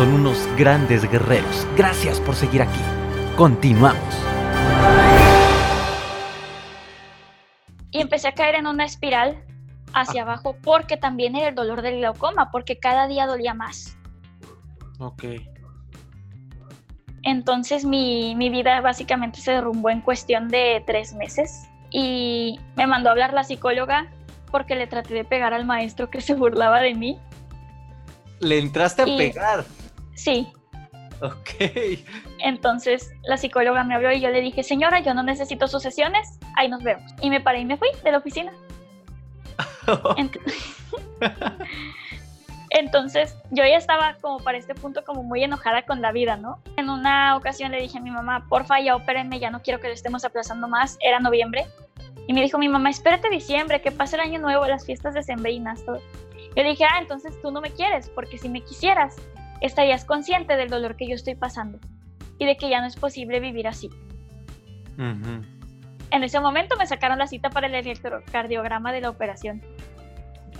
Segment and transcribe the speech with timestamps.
[0.00, 1.66] son unos grandes guerreros.
[1.76, 2.80] Gracias por seguir aquí.
[3.36, 3.98] Continuamos.
[7.90, 9.44] Y empecé a caer en una espiral
[9.92, 13.98] hacia abajo porque también era el dolor del glaucoma, porque cada día dolía más.
[15.00, 15.22] Ok.
[17.22, 23.10] Entonces mi, mi vida básicamente se derrumbó en cuestión de tres meses y me mandó
[23.10, 24.10] a hablar la psicóloga
[24.50, 27.20] porque le traté de pegar al maestro que se burlaba de mí.
[28.38, 29.66] ¿Le entraste a Y- pegar?
[30.22, 30.46] Sí,
[31.22, 31.50] Ok.
[32.40, 36.38] entonces la psicóloga me habló y yo le dije, señora, yo no necesito sus sesiones,
[36.56, 37.10] ahí nos vemos.
[37.22, 38.52] Y me paré y me fui de la oficina.
[40.16, 40.38] Ent-
[42.70, 46.60] Entonces yo ya estaba como para este punto como muy enojada con la vida, ¿no?
[46.76, 49.88] En una ocasión le dije a mi mamá, porfa, ya opérenme, ya no quiero que
[49.88, 51.66] lo estemos aplazando más, era noviembre.
[52.28, 55.84] Y me dijo mi mamá, espérate diciembre, que pase el año nuevo, las fiestas decembrinas,
[55.84, 55.98] todo.
[56.54, 59.16] Yo le dije, ah, entonces tú no me quieres, porque si me quisieras,
[59.60, 61.78] estarías consciente del dolor que yo estoy pasando
[62.38, 63.90] y de que ya no es posible vivir así.
[64.98, 69.62] En ese momento me sacaron la cita para el electrocardiograma de la operación.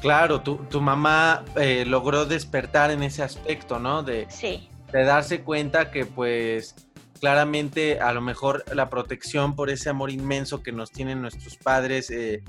[0.00, 4.02] Claro, tu, tu mamá eh, logró despertar en ese aspecto, ¿no?
[4.02, 6.74] De, Sí, de darse cuenta que pues
[7.20, 12.10] claramente a lo mejor la protección por ese amor inmenso que nos tienen nuestros padres
[12.10, 12.42] eh,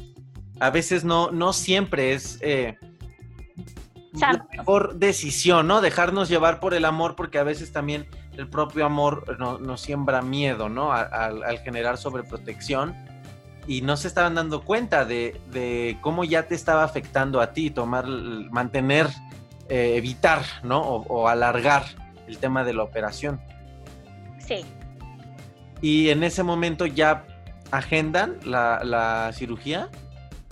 [0.61, 2.77] a veces no, no siempre es eh,
[4.13, 5.81] la mejor decisión, ¿no?
[5.81, 10.21] Dejarnos llevar por el amor porque a veces también el propio amor no- nos siembra
[10.21, 10.91] miedo, ¿no?
[10.91, 12.95] A- al- al generar sobreprotección
[13.67, 17.69] y no se estaban dando cuenta de, de cómo ya te estaba afectando a ti,
[17.69, 19.07] tomar, mantener,
[19.69, 20.81] eh, evitar, ¿no?
[20.81, 21.83] O, o alargar
[22.27, 23.39] el tema de la operación.
[24.39, 24.65] sí.
[25.83, 27.23] Y en ese momento ya
[27.71, 29.89] agendan la, la cirugía.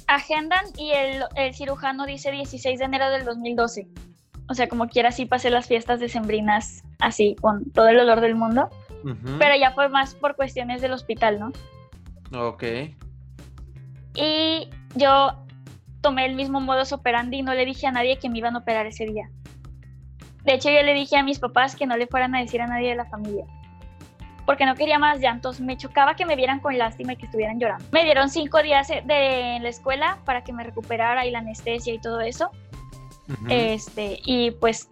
[0.09, 3.87] Agendan y el, el cirujano dice 16 de enero del 2012.
[4.49, 8.35] O sea, como quiera, sí pasé las fiestas decembrinas así, con todo el olor del
[8.35, 8.69] mundo.
[9.37, 11.51] Pero ya fue más por cuestiones del hospital, ¿no?
[12.37, 12.63] Ok.
[14.15, 15.31] Y yo
[16.01, 18.59] tomé el mismo modus operandi y no le dije a nadie que me iban a
[18.59, 19.29] operar ese día.
[20.43, 22.67] De hecho, yo le dije a mis papás que no le fueran a decir a
[22.67, 23.45] nadie de la familia.
[24.49, 25.59] Porque no quería más llantos.
[25.59, 27.85] Me chocaba que me vieran con lástima y que estuvieran llorando.
[27.91, 31.93] Me dieron cinco días de en la escuela para que me recuperara y la anestesia
[31.93, 32.49] y todo eso.
[33.31, 33.45] Ujú.
[33.47, 34.89] Este, y pues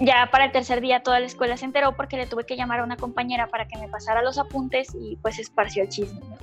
[0.00, 2.80] ya para el tercer día toda la escuela se enteró porque le tuve que llamar
[2.80, 6.18] a una compañera para que me pasara los apuntes y pues esparció el chisme.
[6.28, 6.36] ¿no?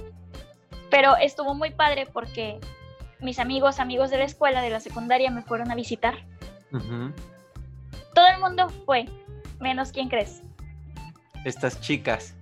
[0.89, 2.61] Pero estuvo muy padre porque
[3.19, 6.15] mis amigos, amigos de la escuela, de la secundaria, me fueron a visitar.
[6.71, 7.11] Ujú.
[8.15, 9.09] Todo el mundo fue,
[9.59, 10.41] menos quién crees.
[11.43, 12.37] Estas chicas.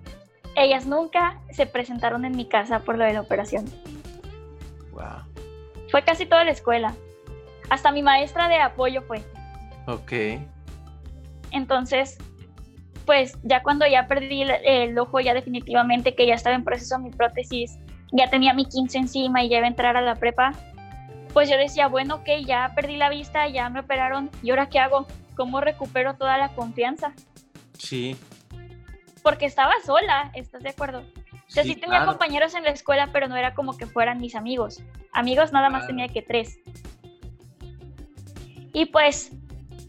[0.56, 3.66] Ellas nunca se presentaron en mi casa por lo de la operación.
[4.92, 5.24] Wow.
[5.90, 6.94] Fue casi toda la escuela.
[7.70, 9.24] Hasta mi maestra de apoyo fue.
[9.88, 10.42] Ok.
[11.52, 12.18] Entonces,
[13.06, 17.00] pues ya cuando ya perdí el, el ojo, ya definitivamente que ya estaba en proceso
[17.00, 17.78] mi prótesis,
[18.12, 20.52] ya tenía mi 15 encima y ya iba a entrar a la prepa,
[21.34, 24.80] pues yo decía, bueno, ok, ya perdí la vista, ya me operaron, ¿y ahora qué
[24.80, 25.08] hago?
[25.36, 27.14] ¿Cómo recupero toda la confianza?
[27.78, 28.18] Sí.
[29.24, 31.04] Porque estaba sola, ¿estás de acuerdo?
[31.32, 32.06] O sea, sí, tenía claro.
[32.08, 34.82] compañeros en la escuela, pero no era como que fueran mis amigos.
[35.12, 35.88] Amigos nada más Claro.
[35.88, 36.60] tenía que tres.
[38.74, 39.32] Y pues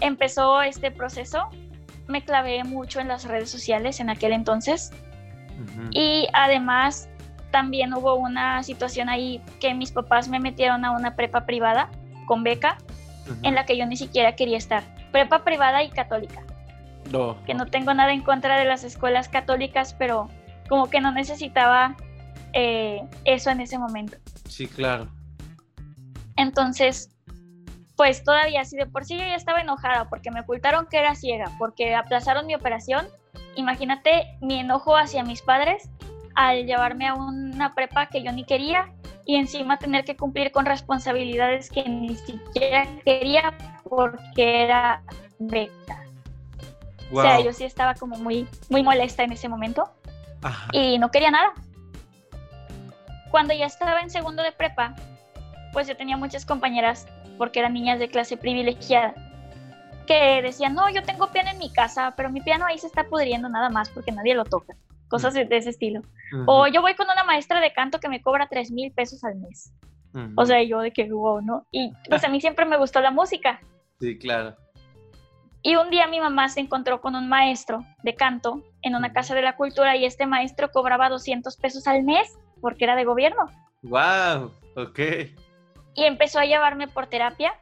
[0.01, 1.49] empezó este proceso.
[2.09, 4.91] Me clavé mucho en las redes sociales en aquel entonces.
[5.93, 7.09] Y además
[7.53, 11.91] también hubo una situación ahí que mis papás me metieron a una prepa privada
[12.27, 12.79] con beca
[13.43, 14.83] en la que yo ni siquiera quería estar.
[15.13, 16.43] Prepa privada y católica
[17.13, 17.37] No.
[17.45, 20.29] que no tengo nada en contra de las escuelas católicas, pero
[20.69, 21.97] como que no necesitaba
[22.53, 24.17] eh, eso en ese momento.
[24.49, 25.09] Sí, claro.
[26.37, 27.11] Entonces,
[27.97, 31.15] pues todavía, si de por sí yo ya estaba enojada porque me ocultaron que era
[31.15, 33.07] ciega, porque aplazaron mi operación,
[33.57, 35.89] imagínate mi enojo hacia mis padres
[36.35, 38.93] al llevarme a una prepa que yo ni quería
[39.27, 43.55] y encima tener que cumplir con responsabilidades que ni siquiera quería
[43.89, 45.03] porque era
[45.39, 46.02] beca.
[47.13, 47.21] Wow.
[47.21, 49.93] O sea, yo sí estaba como muy, muy molesta en ese momento
[50.43, 50.69] Ajá.
[50.73, 51.53] y no quería nada.
[53.31, 54.95] Cuando ya estaba en segundo de prepa,
[55.73, 57.07] pues yo tenía muchas compañeras,
[57.39, 59.15] porque eran niñas de clase privilegiada,
[60.07, 63.05] que decían, no, yo tengo piano en mi casa, pero mi piano ahí se está
[63.05, 64.75] pudriendo nada más porque nadie lo toca.
[65.09, 66.01] Cosas de de ese estilo.
[66.33, 66.45] Ujú.
[66.47, 69.37] O yo voy con una maestra de canto que me cobra 3 mil pesos al
[69.37, 69.73] mes.
[70.15, 70.33] Ujú.
[70.37, 71.67] O sea, yo de que, wow, ¿no?
[71.71, 73.61] Y pues a mí siempre me gustó la música.
[74.01, 74.57] Sí, claro.
[75.63, 79.35] Y un día mi mamá se encontró con un maestro de canto en una casa
[79.35, 83.47] de la cultura y este maestro cobraba 200 pesos al mes porque era de gobierno.
[83.83, 84.53] Wow.
[84.77, 84.99] Ok.
[85.95, 87.53] Y empezó a llevarme por terapia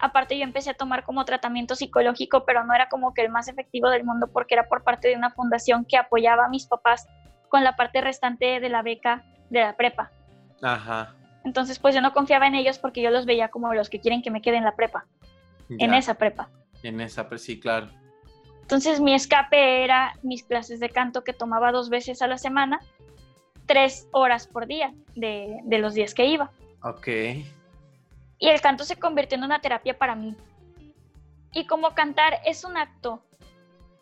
[0.00, 3.48] Aparte yo empecé a tomar como tratamiento psicológico, pero no era como que el más
[3.48, 7.06] efectivo del mundo porque era por parte de una fundación que apoyaba a mis papás
[7.48, 10.10] con la parte restante de la beca de la prepa.
[10.62, 11.14] Ajá.
[11.44, 14.20] Entonces pues yo no confiaba en ellos porque yo los veía como los que quieren
[14.20, 15.06] que me quede en la prepa,
[15.70, 15.98] en Ya.
[15.98, 16.50] esa prepa.
[16.86, 17.88] En esa, pues sí, claro.
[18.62, 22.78] Entonces mi escape era mis clases de canto que tomaba dos veces a la semana,
[23.66, 26.50] tres horas por día de, de los días que iba.
[26.82, 27.08] Ok.
[28.38, 30.36] Y el canto se convirtió en una terapia para mí.
[31.52, 33.22] Y como cantar es un acto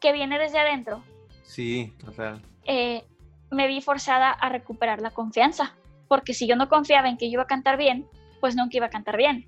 [0.00, 1.02] que viene desde adentro,
[1.44, 2.42] Sí, total.
[2.64, 3.04] eh,
[3.50, 5.76] me vi forzada a recuperar la confianza.
[6.08, 8.06] Porque si yo no confiaba en que yo iba a cantar bien,
[8.40, 9.46] pues nunca iba a cantar bien.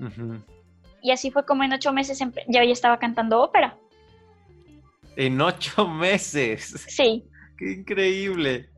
[0.00, 0.40] Ujú.
[1.04, 3.76] Y así fue como en ocho meses ya ya estaba cantando ópera.
[5.16, 6.86] En ocho meses.
[6.88, 7.28] Sí,
[7.58, 8.70] ¡Qué increíble!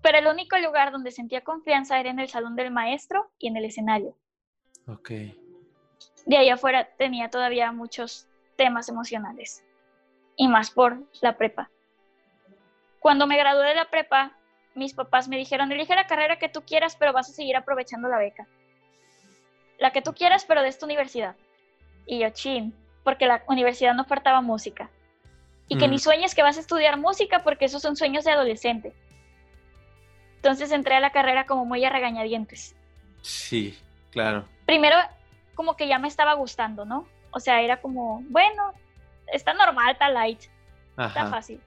[0.00, 3.56] pero el único lugar donde sentía confianza era en el salón del maestro y en
[3.56, 4.16] el escenario.
[4.86, 5.10] Ok.
[6.24, 9.64] De ahí afuera tenía todavía muchos temas emocionales.
[10.36, 11.68] Y más por la prepa.
[13.00, 14.38] Cuando me gradué de la prepa,
[14.76, 18.08] mis papás me dijeron, elige la carrera que tú quieras, pero vas a seguir aprovechando
[18.08, 18.46] la beca.
[19.78, 21.36] La que tú quieras, pero de esta universidad.
[22.06, 24.90] Y yo, chin, porque la universidad no ofertaba música.
[25.68, 25.90] Y que Mm.
[25.90, 28.92] ni sueñes que vas a estudiar música, porque esos son sueños de adolescente.
[30.36, 32.74] Entonces entré a la carrera como muy a regañadientes
[33.22, 33.76] Sí,
[34.10, 34.48] claro.
[34.66, 34.96] primero
[35.54, 37.06] como que ya me estaba gustando, ¿no?
[37.32, 38.72] O sea, era como, bueno,
[39.32, 40.40] está normal, está light,
[40.90, 41.26] está Ajá.
[41.26, 41.60] fácil.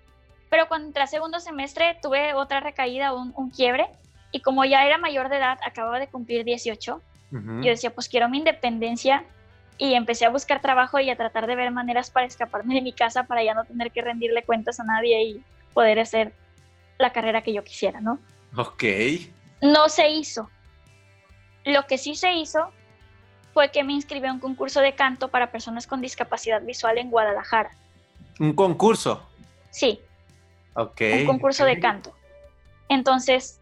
[0.50, 3.90] Pero cuando entré a segundo semestre tuve otra recaída, un, un quiebre,
[4.32, 8.28] y como ya era mayor de edad, acababa de cumplir 18, Yo decía, pues quiero
[8.28, 9.26] mi independencia,
[9.82, 12.94] y empecé a buscar trabajo y a tratar de ver maneras para escaparme de mi
[12.94, 15.44] casa para ya no tener que rendirle cuentas a nadie y
[15.74, 16.34] poder hacer
[17.00, 18.20] la carrera que yo quisiera, ¿no?
[18.56, 18.84] Ok.
[19.62, 20.52] No se hizo.
[21.66, 22.72] Lo que sí se hizo
[23.56, 27.10] fue que me inscribí a un concurso de canto para personas con discapacidad visual en
[27.10, 27.72] Guadalajara.
[28.40, 29.28] Un concurso.
[29.72, 30.00] Sí,
[30.76, 31.02] Ok.
[31.22, 32.14] un concurso de canto.
[32.88, 33.60] Entonces,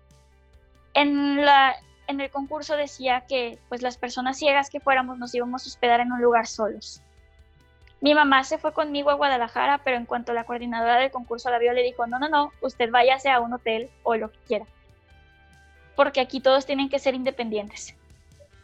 [0.94, 1.76] en, la,
[2.10, 6.00] en el concurso decía que pues las personas ciegas que fuéramos nos íbamos a hospedar
[6.00, 7.04] en un lugar solos.
[8.02, 11.60] Mi mamá se fue conmigo a Guadalajara, pero en cuanto la coordinadora del concurso la
[11.60, 14.66] vio, le dijo, no, no, no, usted váyase a un hotel o lo que quiera.
[15.96, 17.96] Porque aquí todos tienen que ser independientes.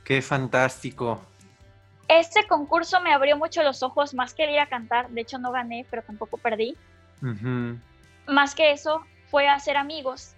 [0.03, 1.21] Qué fantástico.
[2.07, 5.51] Este concurso me abrió mucho los ojos, más que ir a cantar, de hecho no
[5.51, 6.75] gané, pero tampoco perdí.
[8.25, 10.35] Más que eso, fue hacer amigos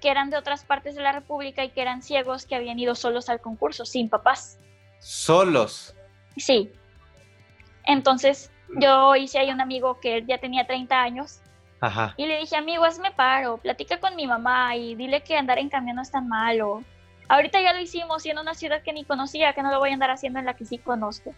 [0.00, 2.94] que eran de otras partes de la República y que eran ciegos que habían ido
[2.94, 4.58] solos al concurso, sin papás.
[4.98, 5.94] Solos.
[6.36, 6.72] Sí.
[7.84, 11.40] Entonces, yo hice ahí un amigo que él ya tenía 30 años
[11.80, 12.14] Ajá.
[12.16, 15.68] y le dije, amigo, hazme paro, platica con mi mamá y dile que andar en
[15.68, 16.82] camión no es tan malo.
[17.28, 19.90] Ahorita ya lo hicimos y en una ciudad que ni conocía, que no lo voy
[19.90, 21.34] a andar haciendo en la que sí conozco.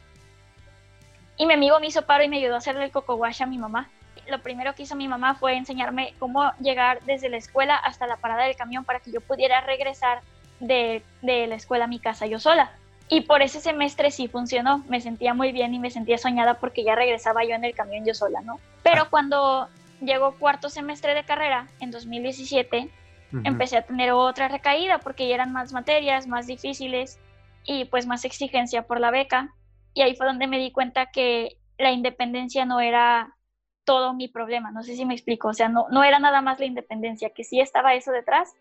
[1.36, 3.46] Y mi amigo me hizo paro y me ayudó a hacerle el coco wash a
[3.46, 3.90] mi mamá.
[4.28, 8.16] Lo primero que hizo mi mamá fue enseñarme cómo llegar desde la escuela hasta la
[8.16, 10.20] parada del camión para que yo pudiera regresar
[10.60, 12.72] de, de la escuela a mi casa yo sola.
[13.08, 16.84] Y por ese semestre sí funcionó, me sentía muy bien y me sentía soñada porque
[16.84, 18.58] ya regresaba yo en el camión yo sola, ¿no?
[18.82, 19.68] Pero cuando
[20.00, 22.88] llegó cuarto semestre de carrera, en 2017,
[23.32, 23.42] Ujú.
[23.44, 27.18] empecé a tener otra recaída porque ya eran más materias, más difíciles
[27.64, 29.50] y pues más exigencia por la beca.
[29.94, 33.34] Y ahí fue donde me di cuenta que la independencia no era
[33.84, 36.60] todo mi problema, no sé si me explico, o sea, no, no era nada más
[36.60, 38.54] la independencia, que sí estaba eso detrás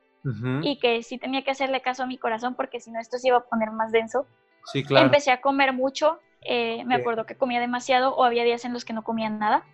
[0.61, 3.29] y que sí tenía que hacerle caso a mi corazón porque si no esto se
[3.29, 4.27] iba a poner más denso.
[4.65, 5.07] Sí, claro.
[5.07, 8.85] Empecé a comer mucho, eh, me acuerdo que comía demasiado o había días en los
[8.85, 9.65] que no comía nada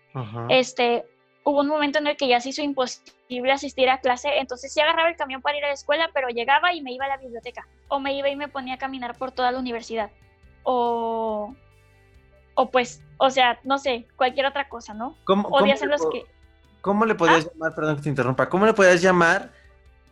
[0.49, 1.05] este,
[1.43, 4.79] hubo un momento en el que ya se hizo imposible asistir a clase, entonces sí
[4.79, 7.17] agarraba el camión para ir a la escuela, pero llegaba y me iba a la
[7.17, 10.11] biblioteca, o me iba y me ponía a caminar por toda la universidad,
[10.63, 11.55] o,
[12.57, 15.15] o pues, o sea, no sé, cualquier otra cosa, ¿no?
[15.25, 16.25] ¿Cómo, O días en los que,
[16.81, 19.51] ¿Cómo le podías llamar, perdón que te interrumpa, cómo le podías llamar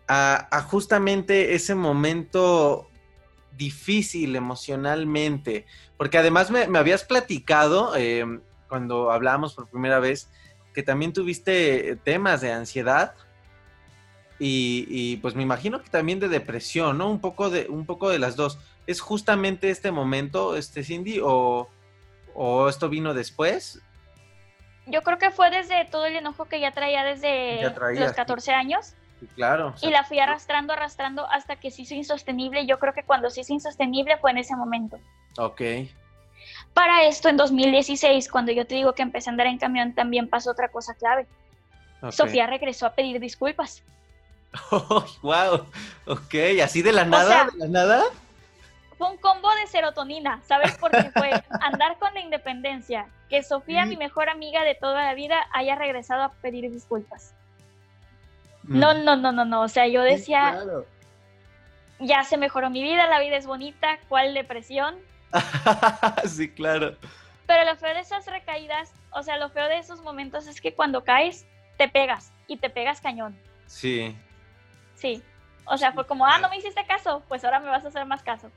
[0.08, 2.88] a, a justamente ese momento
[3.58, 5.66] difícil emocionalmente?
[5.98, 10.30] Porque además me, me habías platicado eh, cuando hablábamos por primera vez
[10.72, 13.16] que también tuviste temas de ansiedad
[14.38, 17.10] y, y, pues me imagino que también de depresión, ¿no?
[17.10, 18.60] Un poco de, un poco de las dos.
[18.86, 21.70] ¿Es justamente este momento, este Cindy, o,
[22.36, 23.82] o esto vino después?
[24.88, 28.16] yo creo que fue desde todo el enojo que ya traía desde Ya los sí.
[28.16, 29.70] 14 años, Sí, Claro.
[29.74, 33.02] o sea, y la fui arrastrando, arrastrando hasta que se hizo insostenible, yo creo que
[33.04, 35.00] cuando se hizo insostenible fue en ese momento.
[35.40, 35.62] Ok.
[36.76, 40.30] Para esto, en 2016, cuando yo te digo que empecé a andar en camión, también
[40.30, 41.26] pasó otra cosa clave.
[42.12, 43.82] Sofía regresó a pedir disculpas.
[45.24, 45.66] wow.
[46.06, 48.04] Ok, así de la nada, sea- de la nada.
[48.98, 50.78] Fue un combo de serotonina, ¿sabes?
[50.80, 55.46] Porque fue andar con la independencia, que Sofía, mi mejor amiga de toda la vida,
[55.54, 57.34] haya regresado a pedir disculpas.
[58.64, 59.04] No, Mm.
[59.06, 59.62] no, no, no, no.
[59.62, 60.86] O sea, yo Sí, decía, claro.
[62.00, 64.96] ya se mejoró mi vida, la vida es bonita, ¿cuál depresión?
[66.26, 66.96] sí, claro.
[67.48, 70.74] Pero lo feo de esas recaídas, o sea, lo feo de esos momentos es que
[70.74, 71.46] cuando caes,
[71.78, 73.38] te pegas y te pegas cañón.
[73.68, 74.16] Sí.
[74.96, 75.22] Sí.
[75.66, 78.06] O sea, fue como, ah, no me hiciste caso, pues ahora me vas a hacer
[78.06, 78.50] más caso.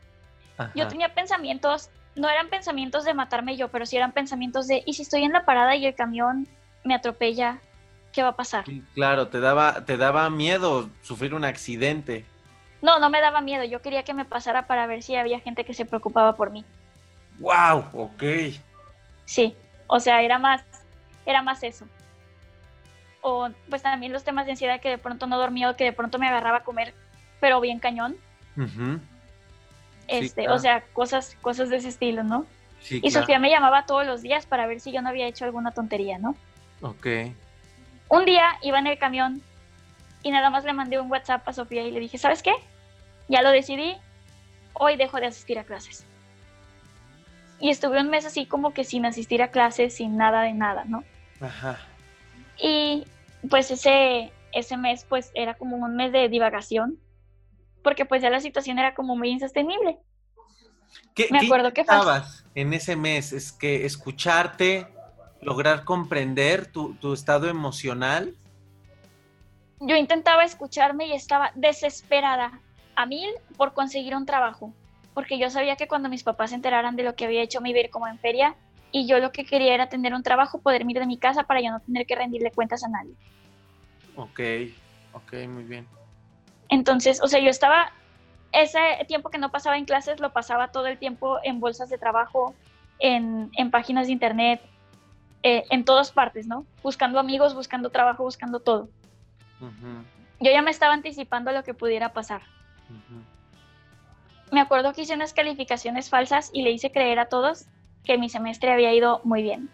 [0.75, 4.95] Yo tenía pensamientos, no eran pensamientos de matarme yo, pero sí eran pensamientos de, ¿y
[4.95, 6.49] si estoy en la parada y el camión
[6.85, 7.61] me atropella?
[8.13, 8.65] ¿Qué va a pasar?
[8.67, 12.25] Sí, claro, te daba, te daba miedo sufrir un accidente.
[12.81, 15.65] No, no me daba miedo, yo quería que me pasara para ver si había gente
[15.65, 16.65] que se preocupaba por mí.
[17.39, 17.85] ¡Wow!
[17.93, 18.23] Ok.
[19.25, 19.55] Sí,
[19.87, 20.65] o sea, era más,
[21.27, 21.87] era más eso.
[23.21, 25.93] O pues también los temas de ansiedad que de pronto no dormía o que de
[25.93, 26.95] pronto me agarraba a comer,
[27.41, 28.17] pero bien cañón.
[30.09, 30.57] Este, claro.
[30.57, 32.47] o sea, cosas, cosas de ese estilo, ¿no?
[32.81, 33.21] Sí, Y claro.
[33.21, 36.19] Sofía me llamaba todos los días para ver si yo no había hecho alguna tontería,
[36.19, 36.35] ¿no?
[36.81, 37.07] Ok.
[38.09, 39.43] Un día iba en el camión
[40.23, 42.53] y nada más le mandé un WhatsApp a Sofía y le dije, ¿sabes qué?
[43.29, 43.97] Ya lo decidí,
[44.73, 46.05] hoy dejo de asistir a clases.
[47.61, 50.85] Y estuve un mes así como que sin asistir a clases, sin nada de nada,
[50.87, 51.05] ¿no?
[51.41, 51.79] Ajá.
[52.57, 53.05] Y
[53.51, 56.99] pues ese, ese mes pues era como un mes de divagación,
[57.83, 59.99] porque pues ya la situación era como muy insostenible.
[61.15, 63.33] ¿Qué, Me qué acuerdo que fue- intentabas en ese mes?
[63.33, 64.87] Es que escucharte,
[65.41, 68.35] lograr comprender tu, tu estado emocional.
[69.81, 72.63] Yo intentaba escucharme y estaba desesperada
[72.95, 74.77] a mil por conseguir un trabajo,
[75.13, 77.71] porque yo sabía que cuando mis papás se enteraran de lo que había hecho me
[77.71, 78.57] iba a ir como en feria
[78.91, 81.61] y yo lo que quería era tener un trabajo, poder ir de mi casa para
[81.61, 83.17] yo no tener que rendirle cuentas a nadie.
[84.15, 84.41] Ok,
[85.13, 85.89] ok, muy bien.
[86.69, 87.93] Entonces, o sea, yo estaba,
[88.53, 91.99] ese tiempo que no pasaba en clases lo pasaba todo el tiempo en bolsas de
[91.99, 92.55] trabajo,
[92.99, 94.61] en, en páginas de internet,
[95.43, 96.67] eh, en todas partes, ¿no?
[96.83, 98.89] Buscando amigos, buscando trabajo, buscando todo.
[100.41, 102.43] Yo ya me estaba anticipando a lo que pudiera pasar.
[104.51, 107.67] Me acuerdo que hice unas calificaciones falsas y le hice creer a todos
[108.05, 109.71] que mi semestre había ido muy bien.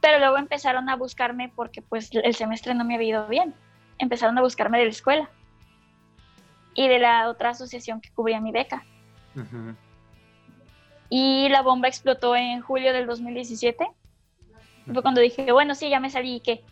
[0.00, 3.54] Pero luego empezaron a buscarme porque pues el semestre no me había ido bien.
[4.02, 5.30] Empezaron a buscarme de la escuela
[6.74, 8.84] y de la otra asociación que cubría mi beca.
[11.08, 13.86] Y la bomba explotó en julio del 2017.
[14.88, 16.64] Y Fue cuando dije, bueno, sí, ya me salí y qué.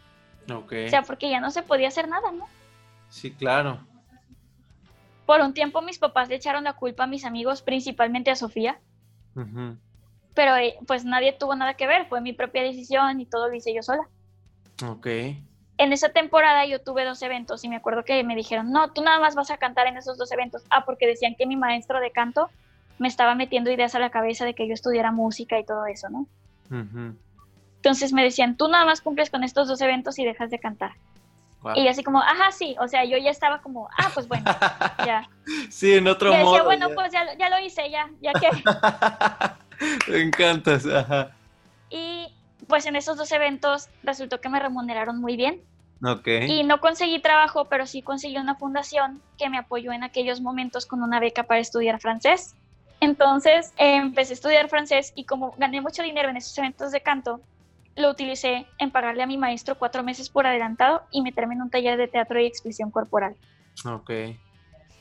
[0.53, 2.49] O sea, porque ya no se podía hacer nada, ¿no?
[3.11, 3.79] Sí, claro.
[5.25, 8.81] Por un tiempo mis papás le echaron la culpa a mis amigos, principalmente a Sofía,
[10.35, 13.55] pero eh, pues nadie tuvo nada que ver, fue mi propia decisión y todo lo
[13.55, 14.09] hice yo sola.
[14.85, 15.07] Ok.
[15.81, 19.03] En esa temporada yo tuve dos eventos y me acuerdo que me dijeron, no, tú
[19.03, 20.63] nada más vas a cantar en esos dos eventos.
[20.71, 22.51] Ah, porque decían que mi maestro de canto
[22.99, 26.09] me estaba metiendo ideas a la cabeza de que yo estudiara música y todo eso,
[26.11, 26.27] ¿no?
[27.77, 30.93] Entonces me decían, tú nada más cumples con estos dos eventos y dejas de cantar.
[31.75, 34.45] Y yo así como, ajá, sí, o sea, yo ya estaba como, ah, pues bueno,
[35.07, 35.29] ya.
[35.71, 36.65] sí, en otro Y decía, modo.
[36.65, 36.95] bueno, ya.
[36.95, 40.11] pues ya, lo- ya lo hice, ya, ya que.
[40.11, 40.87] Me encantas.
[40.87, 41.31] Ajá.
[41.91, 42.33] Y
[42.71, 45.61] pues en esos dos eventos resultó que me remuneraron muy bien.
[46.03, 46.27] Ok.
[46.49, 50.87] Y no conseguí trabajo, pero sí conseguí una fundación que me apoyó en aquellos momentos
[50.87, 52.55] con una beca para estudiar francés.
[53.00, 57.03] Entonces eh, empecé a estudiar francés y como gané mucho dinero en esos eventos de
[57.03, 57.41] canto,
[57.97, 61.71] lo utilicé en pagarle a mi maestro cuatro meses por adelantado y meterme en un
[61.71, 63.37] taller de teatro y expresión corporal.
[63.85, 64.11] Ok.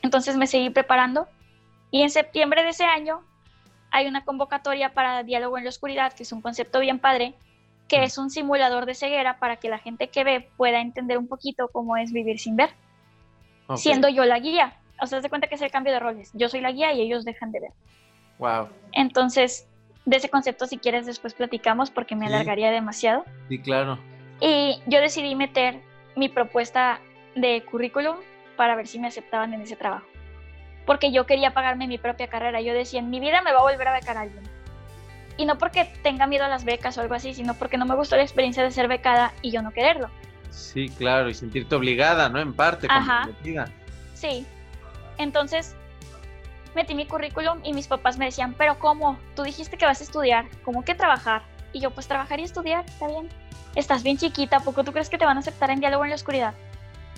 [0.02, 1.28] Entonces me seguí preparando
[1.90, 3.22] y en septiembre de ese año
[3.90, 7.34] hay una convocatoria para Diálogo en la Oscuridad, que es un concepto bien padre,
[7.90, 11.26] que es un simulador de ceguera para que la gente que ve pueda entender un
[11.26, 12.70] poquito cómo es vivir sin ver,
[13.74, 14.76] siendo yo la guía.
[15.02, 16.30] O sea, de cuenta que es el cambio de roles.
[16.32, 17.70] Yo soy la guía y ellos dejan de ver.
[18.38, 18.68] Wow.
[18.92, 19.66] Entonces,
[20.04, 22.32] de ese concepto, si quieres, después platicamos porque me Sí.
[22.32, 23.24] alargaría demasiado.
[23.48, 23.98] Sí, claro.
[24.40, 25.80] Y yo decidí meter
[26.14, 27.00] mi propuesta
[27.34, 28.16] de currículum
[28.56, 30.06] para ver si me aceptaban en ese trabajo.
[30.86, 32.60] Porque yo quería pagarme mi propia carrera.
[32.60, 34.42] Yo decía, en mi vida me va a volver a becar alguien.
[35.40, 37.94] Y no porque tenga miedo a las becas o algo así, sino porque no me
[37.94, 40.10] gustó la experiencia de ser becada y yo no quererlo.
[40.50, 41.30] Sí, claro.
[41.30, 42.38] Y sentirte obligada, ¿no?
[42.40, 43.22] En parte, Ajá.
[43.22, 43.64] comprometida.
[44.12, 44.44] Sí.
[45.16, 45.74] Entonces,
[46.74, 49.18] metí mi currículum y mis papás me decían, pero ¿cómo?
[49.34, 51.40] Tú dijiste que vas a estudiar, ¿cómo que trabajar?
[51.72, 53.30] Y yo, pues trabajar y estudiar, está bien.
[53.76, 56.10] Estás bien chiquita, ¿a poco tú crees que te van a aceptar en diálogo en
[56.10, 56.52] la oscuridad?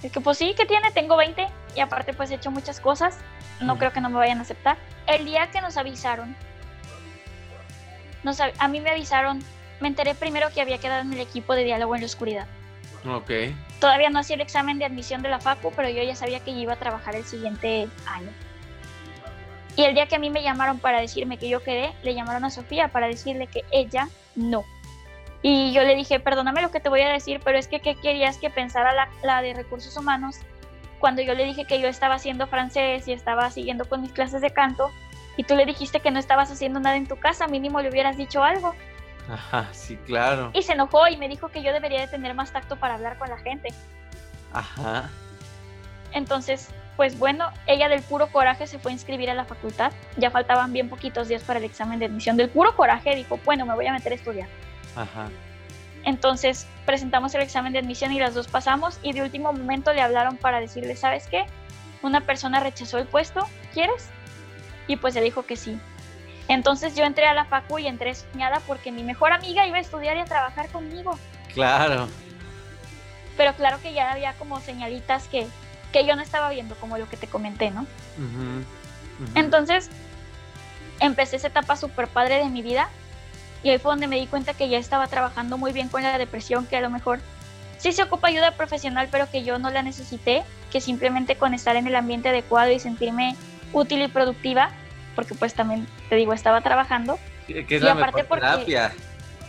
[0.04, 0.92] Es que pues sí, que tiene?
[0.92, 3.18] Tengo 20 y aparte pues he hecho muchas cosas,
[3.60, 3.78] no Mm.
[3.78, 4.76] creo que no me vayan a aceptar.
[5.08, 6.36] El día que nos avisaron,
[8.22, 9.42] nos a mí me avisaron,
[9.80, 12.46] me enteré primero que había quedado en el equipo de diálogo en la oscuridad.
[13.08, 13.30] Ok.
[13.80, 16.52] Todavía no hacía el examen de admisión de la FACU, pero yo ya sabía que
[16.52, 18.30] yo iba a trabajar el siguiente año.
[19.74, 22.44] Y el día que a mí me llamaron para decirme que yo quedé, le llamaron
[22.44, 24.64] a Sofía para decirle que ella no.
[25.40, 27.96] Y yo le dije, perdóname lo que te voy a decir, pero es que ¿qué
[27.96, 30.36] querías que pensara la, la de recursos humanos
[31.00, 34.40] cuando yo le dije que yo estaba haciendo francés y estaba siguiendo con mis clases
[34.40, 34.92] de canto
[35.36, 38.16] y tú le dijiste que no estabas haciendo nada en tu casa, mínimo le hubieras
[38.16, 38.74] dicho algo.
[39.28, 40.50] Ajá, sí, claro.
[40.52, 43.18] Y se enojó y me dijo que yo debería de tener más tacto para hablar
[43.18, 43.68] con la gente.
[44.52, 45.10] Ajá.
[46.12, 49.92] Entonces, pues bueno, ella del puro coraje se fue a inscribir a la facultad.
[50.16, 52.36] Ya faltaban bien poquitos días para el examen de admisión.
[52.36, 54.48] Del puro coraje dijo, bueno, me voy a meter a estudiar.
[54.96, 55.28] Ajá.
[56.04, 60.02] Entonces presentamos el examen de admisión y las dos pasamos y de último momento le
[60.02, 61.46] hablaron para decirle, ¿sabes qué?
[62.02, 64.10] Una persona rechazó el puesto, ¿quieres?
[64.86, 65.78] Y pues le dijo que sí.
[66.48, 69.80] Entonces yo entré a la facu y entré soñada porque mi mejor amiga iba a
[69.80, 71.18] estudiar y a trabajar conmigo.
[71.54, 72.08] Claro.
[73.36, 75.46] Pero claro que ya había como señalitas que,
[75.92, 77.86] que yo no estaba viendo, como lo que te comenté, ¿no?
[79.34, 79.88] Entonces
[81.00, 82.88] empecé esa etapa súper padre de mi vida
[83.62, 86.18] y ahí fue donde me di cuenta que ya estaba trabajando muy bien con la
[86.18, 87.20] depresión, que a lo mejor
[87.78, 91.76] sí se ocupa ayuda profesional, pero que yo no la necesité, que simplemente con estar
[91.76, 93.36] en el ambiente adecuado y sentirme
[93.72, 94.70] útil y productiva,
[95.14, 98.92] porque pues también te digo, estaba trabajando, Que es y la aparte mejor porque- terapia.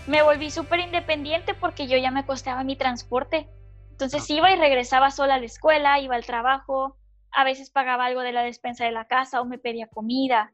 [0.07, 3.47] me volví súper independiente porque yo ya me costeaba mi transporte.
[3.91, 6.97] Entonces iba y regresaba sola a la escuela, iba al trabajo,
[7.31, 10.51] a veces pagaba algo de la despensa de la casa o me pedía comida,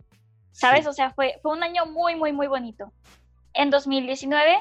[0.52, 0.82] ¿sabes?
[0.84, 0.88] Sí.
[0.88, 2.92] O sea, fue, fue un año muy, muy, muy bonito.
[3.54, 4.58] En 2019,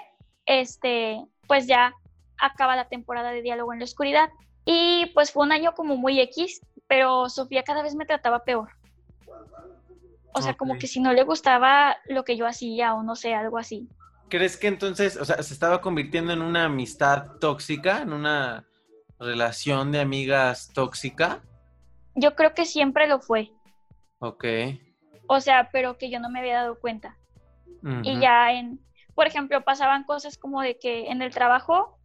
[0.46, 1.92] este, pues ya
[2.38, 4.30] acaba la temporada de Diálogo en la Oscuridad.
[4.64, 8.70] Y pues fue un año como muy X, pero Sofía cada vez me trataba peor.
[10.32, 13.35] O sea, como que si no le gustaba lo que yo hacía o no sé,
[13.35, 13.88] algo así.
[14.28, 18.64] ¿Crees que entonces, o sea, se estaba convirtiendo en una amistad tóxica, en una
[19.18, 21.40] relación de amigas tóxica?
[22.14, 23.52] Yo creo que siempre lo fue.
[24.18, 24.44] Ok.
[25.28, 27.16] O sea, pero que yo no me había dado cuenta.
[28.02, 28.80] Y ya en,
[29.14, 31.99] por ejemplo, pasaban cosas como de que en el trabajo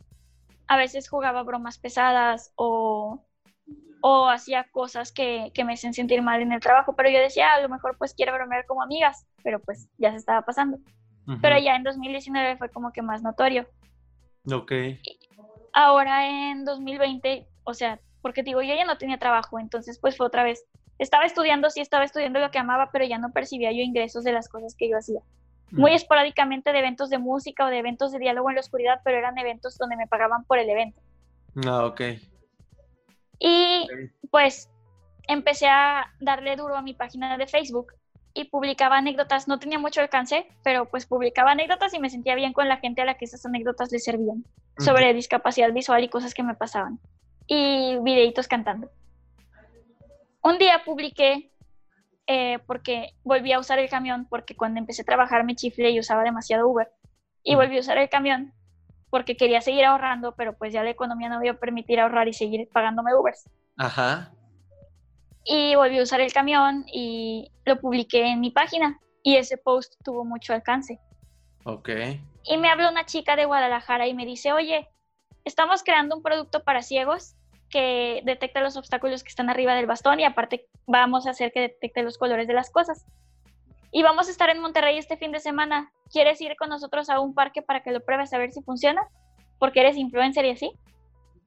[0.67, 3.23] a veces jugaba bromas pesadas o,
[4.05, 7.53] o hacía cosas que, que me hacían sentir mal en el trabajo, pero yo decía,
[7.53, 10.77] "Ah, a lo mejor pues quiero bromear como amigas, pero pues ya se estaba pasando.
[11.25, 11.39] Ujú.
[11.41, 13.65] Pero ya en 2019 fue como que más notorio.
[14.51, 14.73] Ok.
[15.71, 20.25] Ahora en 2020, o sea, porque digo, yo ya no tenía trabajo, entonces pues fue
[20.27, 20.65] otra vez.
[20.99, 24.33] Estaba estudiando, sí estaba estudiando lo que amaba, pero ya no percibía yo ingresos de
[24.33, 25.21] las cosas que yo hacía.
[25.71, 25.95] muy Ujú.
[25.95, 29.37] esporádicamente de eventos de música o de eventos de diálogo en la oscuridad, pero eran
[29.37, 31.01] eventos donde me pagaban por el evento.
[31.65, 32.01] Ah, ok.
[33.39, 33.87] Y
[34.31, 34.69] pues
[35.27, 37.93] empecé a darle duro a mi página de Facebook
[38.33, 39.47] y publicaba anécdotas.
[39.47, 43.01] No tenía mucho alcance, pero pues publicaba anécdotas y me sentía bien con la gente
[43.01, 44.43] a la que esas anécdotas le servían
[44.77, 46.99] sobre discapacidad visual y cosas que me pasaban.
[47.47, 48.89] Y videitos cantando.
[50.41, 51.51] Un día publiqué
[52.27, 55.99] eh, porque volví a usar el camión, porque cuando empecé a trabajar me chiflé y
[55.99, 56.91] usaba demasiado Uber.
[57.43, 58.53] Y volví a usar el camión
[59.13, 62.27] porque quería seguir ahorrando, pero pues ya la economía no me iba a permitir ahorrar
[62.27, 63.47] y seguir pagándome Ubers.
[63.77, 64.33] Ajá.
[65.45, 68.99] Y volví a usar el camión y lo publiqué en mi página.
[69.21, 70.99] Y ese post tuvo mucho alcance.
[71.63, 71.89] Ok.
[72.45, 74.89] Y me habló una chica de Guadalajara y me dice, oye,
[75.45, 77.35] estamos creando un producto para ciegos
[77.69, 81.59] que detecta los obstáculos que están arriba del bastón y aparte vamos a hacer que
[81.59, 83.05] detecte los colores de las cosas.
[83.93, 85.91] Y vamos a estar en Monterrey este fin de semana.
[86.11, 89.07] ¿Quieres ir con nosotros a un parque para que lo pruebes a ver si funciona?
[89.59, 90.71] Porque eres influencer y así.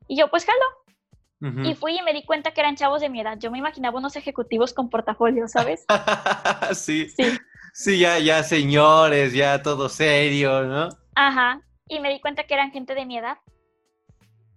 [0.07, 1.51] Y yo, pues jalo.
[1.53, 1.69] Ujú.
[1.69, 3.37] Y fui y me di cuenta que eran chavos de mi edad.
[3.39, 5.85] Yo me imaginaba unos ejecutivos con portafolio, ¿sabes?
[6.73, 7.09] sí.
[7.11, 7.37] Sí.
[7.73, 10.89] Sí, ya, ya señores, ya todo serio, ¿no?
[11.15, 13.37] Ajá, y me di cuenta que eran gente de mi edad.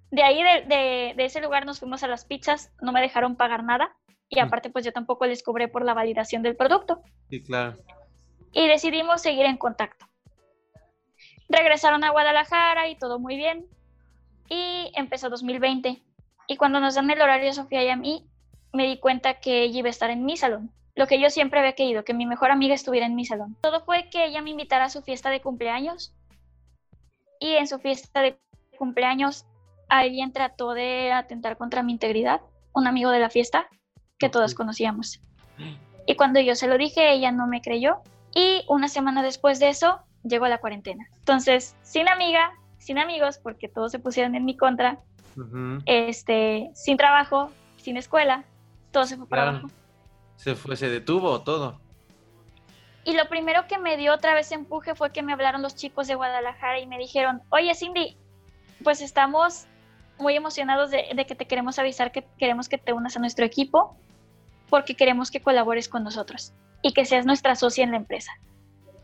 [0.10, 3.36] De ahí, de, de- de ese lugar, nos fuimos a las pizzas, no me dejaron
[3.36, 3.93] pagar nada
[4.29, 7.01] y aparte pues yo tampoco les cobré por la validación del producto.
[7.29, 7.77] Sí, claro.
[8.51, 10.07] y decidimos seguir en contacto.
[11.49, 13.65] Regresaron a Guadalajara y todo muy bien.
[14.49, 16.01] Y empezó 2020
[16.47, 18.27] y cuando nos dan el horario Sofía y a mí,
[18.73, 21.59] me di cuenta que ella iba a estar en mi salón, lo que yo siempre
[21.59, 23.55] había querido, que mi mejor amiga estuviera en mi salón.
[23.61, 26.13] Todo fue que ella me invitara a su fiesta de cumpleaños.
[27.39, 28.39] Y en su fiesta de
[28.77, 29.45] cumpleaños
[29.87, 32.41] alguien trató de atentar contra mi integridad,
[32.73, 33.69] un amigo de la fiesta
[34.19, 35.21] que todos conocíamos.
[36.05, 38.01] Y cuando yo se lo dije, ella no me creyó
[38.36, 41.08] y una semana después de eso llegó la cuarentena.
[41.19, 44.99] Entonces, sin amiga, sin amigos, porque todos se pusieron en mi contra,
[45.86, 48.43] este, sin trabajo, sin escuela,
[48.91, 49.58] todo se fue para Claro.
[49.60, 49.73] abajo.
[50.36, 51.79] Se fue, se detuvo todo.
[53.03, 56.08] Y lo primero que me dio otra vez empuje fue que me hablaron los chicos
[56.08, 58.17] de Guadalajara y me dijeron, oye Cindy,
[58.84, 59.65] pues estamos
[60.17, 63.45] muy emocionados de, de que te queremos avisar que queremos que te unas a nuestro
[63.45, 63.95] equipo
[64.69, 66.53] porque queremos que colabores con nosotros.
[66.82, 68.32] y que seas nuestra socia en la empresa.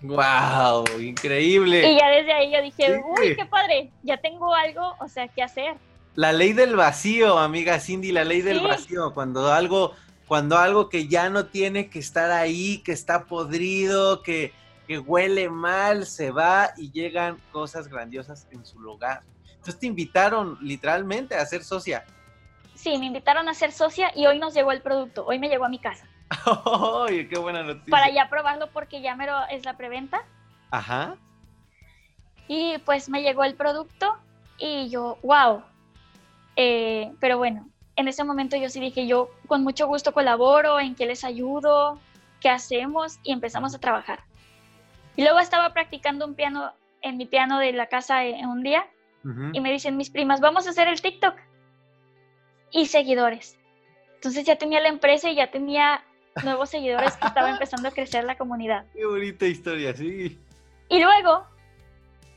[0.01, 0.85] ¡Wow!
[1.01, 1.91] Increíble.
[1.91, 5.43] Y ya desde ahí yo dije, uy, qué padre, ya tengo algo, o sea, qué
[5.43, 5.75] hacer.
[6.15, 9.93] La ley del vacío, amiga Cindy, la ley del vacío, cuando algo,
[10.27, 14.53] cuando algo que ya no tiene que estar ahí, que está podrido, que,
[14.87, 19.23] que huele mal, se va y llegan cosas grandiosas en su lugar.
[19.49, 22.05] Entonces te invitaron literalmente a ser socia.
[22.75, 25.65] Sí, me invitaron a ser socia y hoy nos llegó el producto, hoy me llegó
[25.65, 26.07] a mi casa.
[27.07, 27.89] ¡Ay, qué buena noticia!
[27.89, 30.23] Para ya probarlo porque ya mero es la preventa.
[30.71, 31.15] Ajá.
[32.47, 34.17] Y pues me llegó el producto
[34.57, 35.63] y yo, wow.
[36.55, 40.95] Eh, pero bueno, en ese momento yo sí dije, yo con mucho gusto colaboro, en
[40.95, 41.99] qué les ayudo,
[42.41, 44.19] qué hacemos y empezamos a trabajar.
[45.15, 48.87] Y luego estaba practicando un piano en mi piano de la casa en un día
[49.53, 51.35] y me dicen mis primas, vamos a hacer el TikTok.
[52.71, 53.57] Y seguidores.
[54.15, 56.03] Entonces ya tenía la empresa y ya tenía
[56.43, 58.85] nuevos seguidores que estaba empezando a crecer la comunidad.
[58.93, 60.39] Qué bonita historia, sí.
[60.89, 61.45] Y luego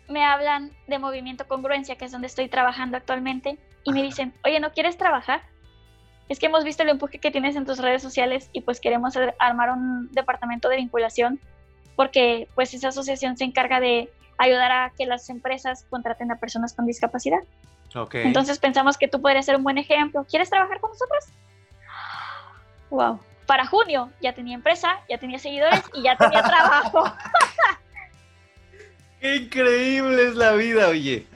[0.09, 4.61] me hablan de Movimiento Congruencia, que es donde estoy trabajando actualmente, y me dicen, oye,
[4.61, 5.43] ¿no quieres trabajar?
[6.29, 9.15] Es que hemos visto el empuje que tienes en tus redes sociales y pues queremos
[9.39, 11.41] armar un departamento de vinculación
[11.97, 16.75] porque pues esa asociación se encarga de ayudar a que las empresas contraten a personas
[16.75, 17.41] con discapacidad.
[17.95, 18.27] Okay.
[18.27, 20.27] Entonces pensamos que tú podrías ser un buen ejemplo.
[20.29, 21.25] ¿Quieres trabajar con nosotros?
[22.91, 23.21] Wow.
[23.47, 27.05] Para junio ya tenía empresa, ya tenía seguidores y ya tenía trabajo.
[29.21, 31.27] Qué increíble es la vida, oye.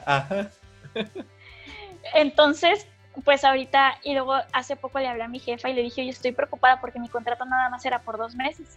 [2.15, 2.87] Entonces,
[3.25, 6.11] pues ahorita, y luego hace poco le hablé a mi jefa y le dije, oye,
[6.11, 8.77] estoy preocupada porque mi contrato nada más era por dos meses.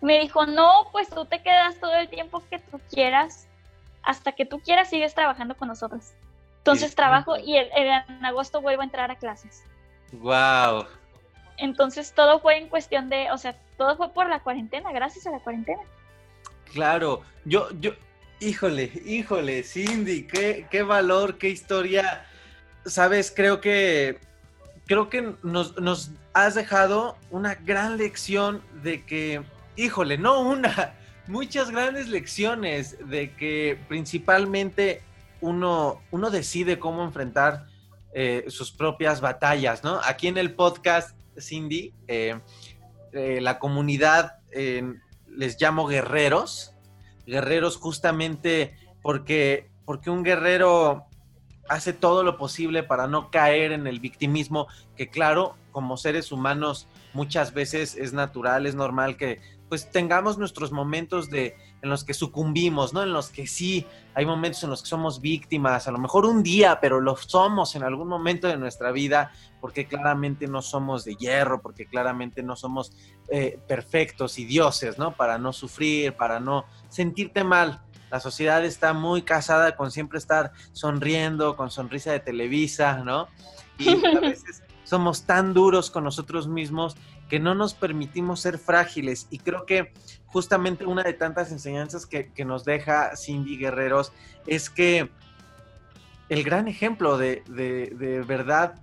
[0.00, 3.46] Me dijo, no, pues tú te quedas todo el tiempo que tú quieras,
[4.02, 6.12] hasta que tú quieras sigues trabajando con nosotros.
[6.58, 9.64] Entonces trabajo y en agosto vuelvo a entrar a clases.
[10.12, 10.86] Wow.
[11.56, 15.30] Entonces todo fue en cuestión de, o sea, todo fue por la cuarentena, gracias a
[15.30, 15.82] la cuarentena.
[16.72, 17.92] Claro, yo, yo,
[18.40, 22.26] híjole, híjole, Cindy, qué, qué valor, qué historia.
[22.84, 24.18] Sabes, creo que,
[24.86, 29.42] creo que nos, nos has dejado una gran lección de que,
[29.76, 30.94] híjole, no una,
[31.26, 35.02] muchas grandes lecciones de que principalmente
[35.40, 37.66] uno, uno decide cómo enfrentar
[38.12, 40.00] eh, sus propias batallas, ¿no?
[40.04, 42.40] Aquí en el podcast, Cindy, eh,
[43.12, 44.38] eh, la comunidad
[45.26, 46.74] les llamo guerreros,
[47.26, 51.06] guerreros justamente porque, porque un guerrero
[51.68, 56.88] hace todo lo posible para no caer en el victimismo, que claro, como seres humanos
[57.12, 62.14] muchas veces es natural, es normal que pues tengamos nuestros momentos de en los que
[62.14, 63.02] sucumbimos, ¿no?
[63.02, 66.42] En los que sí, hay momentos en los que somos víctimas, a lo mejor un
[66.42, 71.14] día, pero lo somos en algún momento de nuestra vida, porque claramente no somos de
[71.14, 72.92] hierro, porque claramente no somos
[73.28, 75.12] eh, perfectos y dioses, ¿no?
[75.12, 77.82] Para no sufrir, para no sentirte mal.
[78.10, 83.28] La sociedad está muy casada con siempre estar sonriendo, con sonrisa de Televisa, ¿no?
[83.78, 86.96] Y a veces somos tan duros con nosotros mismos
[87.28, 89.26] que no nos permitimos ser frágiles.
[89.30, 89.92] Y creo que
[90.26, 94.12] justamente una de tantas enseñanzas que, nos deja Cindy Guerreros
[94.46, 95.10] es que
[96.28, 97.42] el gran ejemplo de,
[98.26, 98.74] verdad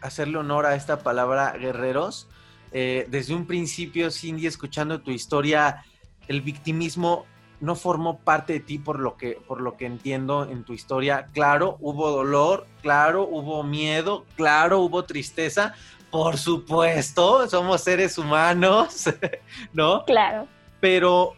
[0.00, 2.28] hacerle honor a esta palabra guerreros,
[2.72, 5.84] eh, desde un principio, Cindy, escuchando tu historia,
[6.26, 7.26] el victimismo
[7.60, 11.28] no formó parte de ti por lo que por lo que entiendo en tu historia.
[11.32, 15.74] Claro, hubo dolor, claro, hubo miedo, claro, hubo tristeza.
[16.12, 19.06] Por supuesto, somos seres humanos,
[19.72, 20.04] ¿no?
[20.04, 20.46] Claro.
[20.80, 21.34] Pero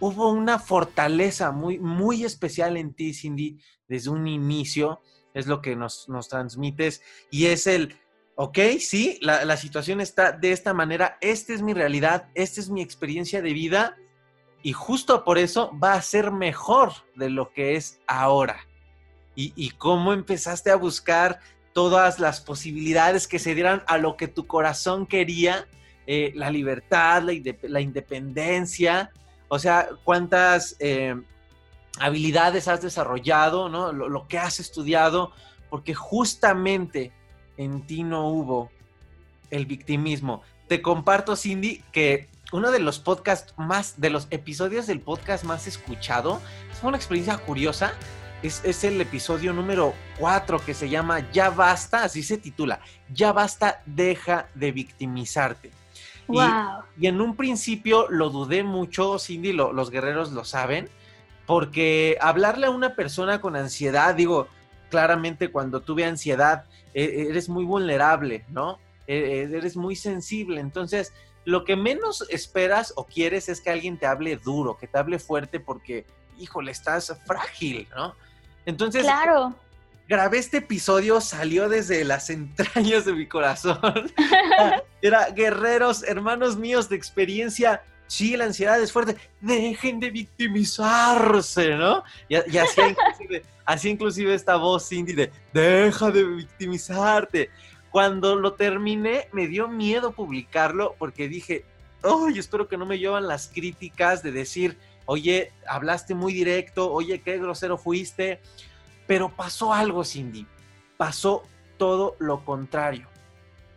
[0.00, 5.00] hubo una fortaleza muy muy especial en ti, Cindy, desde un inicio,
[5.32, 7.00] es lo que nos, nos transmites
[7.30, 7.96] y es el
[8.34, 12.68] ok, sí, la, la situación está de esta manera, esta es mi realidad, esta es
[12.68, 13.96] mi experiencia de vida
[14.62, 18.60] y justo por eso va a ser mejor de lo que es ahora.
[19.40, 21.38] Y, cómo empezaste a buscar
[21.78, 25.68] todas las posibilidades que se dieran a lo que tu corazón quería,
[26.08, 29.12] eh, la libertad, la, independencia,
[29.46, 31.14] o sea, cuántas eh,
[32.00, 33.92] habilidades has desarrollado, ¿no?
[33.92, 35.30] Lo, lo, que has estudiado,
[35.70, 37.12] porque justamente
[37.56, 38.72] en ti no hubo
[39.52, 40.42] el victimismo.
[40.66, 45.68] Te comparto, Cindy, que uno de los podcasts más, de los episodios del podcast más
[45.68, 46.40] escuchado,
[46.72, 47.92] es una experiencia curiosa.
[48.42, 52.80] Es, el episodio número 4 que se llama Ya basta, así se titula,
[53.12, 55.72] Ya basta, deja de victimizarte.
[56.28, 60.88] Y, en un principio lo dudé mucho, Cindy, los guerreros lo saben,
[61.46, 64.46] porque hablarle a una persona con ansiedad, digo,
[64.88, 68.78] claramente cuando tuve ansiedad, e, eres muy vulnerable, ¿no?
[69.08, 71.12] E, e, eres muy sensible, entonces
[71.44, 75.18] lo que menos esperas o quieres es que alguien te hable duro, que te hable
[75.18, 76.04] fuerte porque,
[76.38, 78.14] híjole, estás frágil, ¿no?
[78.68, 79.54] Entonces, claro.
[80.06, 83.80] grabé este episodio, salió desde las entrañas de mi corazón.
[85.02, 92.04] Era guerreros, hermanos míos de experiencia, sí, la ansiedad es fuerte, dejen de victimizarse, ¿no?
[92.28, 97.48] Y, así, inclusive, así inclusive esta voz Cindy de, deja de victimizarte.
[97.90, 101.64] Cuando lo terminé, me dio miedo publicarlo porque dije,
[102.02, 102.38] ¡ay!
[102.38, 104.76] espero que no me llevan las críticas de decir,
[105.10, 108.40] oye, hablaste muy directo, oye, qué grosero fuiste.
[109.06, 110.46] Pero pasó algo, Cindy.
[110.98, 111.44] Pasó
[111.78, 113.08] todo lo contrario.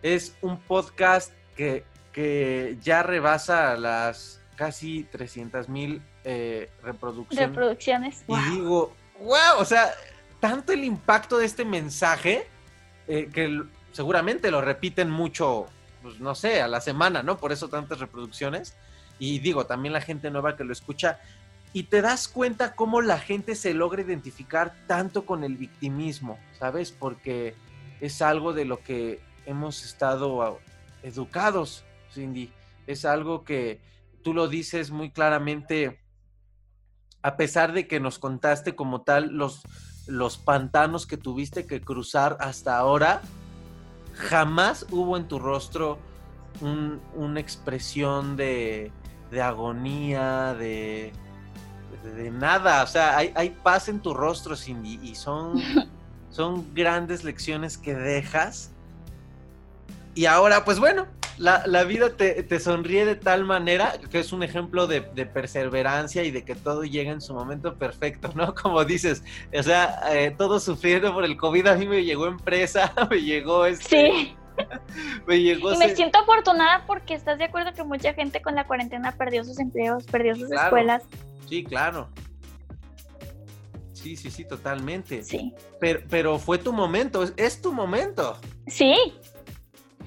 [0.01, 7.47] Es un podcast que, que ya rebasa las casi 300 mil eh, reproducciones.
[7.47, 8.25] Reproducciones.
[8.27, 9.89] Y digo, wow, o sea,
[10.41, 12.45] tanto el impacto de este mensaje
[13.07, 13.63] eh, que
[13.93, 15.67] seguramente lo repiten mucho,
[16.01, 17.37] pues no sé, a la semana, ¿no?
[17.37, 18.75] Por eso tantas reproducciones.
[19.21, 21.19] Y digo, también la gente nueva que lo escucha.
[21.73, 26.91] Y te das cuenta cómo la gente se logra identificar tanto con el victimismo, ¿sabes?
[26.91, 27.53] Porque
[27.99, 30.59] es algo de lo que hemos estado
[31.03, 32.51] educados, Cindy.
[32.87, 33.79] Es algo que
[34.23, 35.99] tú lo dices muy claramente,
[37.21, 39.61] a pesar de que nos contaste como tal los,
[40.07, 43.21] los pantanos que tuviste que cruzar hasta ahora,
[44.15, 45.99] jamás hubo en tu rostro
[46.59, 48.91] una expresión de,
[49.39, 51.13] agonía, de,
[52.03, 52.83] de, nada.
[52.83, 55.61] O sea, hay, paz en tu rostro, Cindy, y son,
[56.31, 58.71] son grandes lecciones que dejas.
[60.15, 64.87] Y ahora, pues bueno, la, vida te, sonríe de tal manera que es un ejemplo
[64.87, 68.53] de, perseverancia y de que todo llega en su momento perfecto, ¿no?
[68.61, 69.23] Como dices,
[69.57, 73.65] o sea, eh, todo sufriendo por el COVID, a mí me llegó empresa, me llegó
[73.65, 74.11] este...
[74.11, 74.35] Sí.
[75.27, 75.73] me llegó...
[75.73, 79.43] Y me siento afortunada porque estás de acuerdo que mucha gente con la cuarentena perdió
[79.43, 81.03] sus empleos, perdió sus escuelas.
[81.47, 82.09] Sí, claro.
[83.93, 85.23] Sí, sí, sí, totalmente.
[85.23, 85.53] Sí.
[85.79, 88.39] Pero, pero fue tu momento, es tu momento.
[88.67, 88.95] Sí,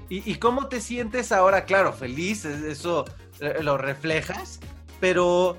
[0.08, 1.64] ¿Y, cómo te sientes ahora?
[1.64, 3.04] Claro, feliz, eso
[3.40, 4.60] eh, lo reflejas,
[5.00, 5.58] pero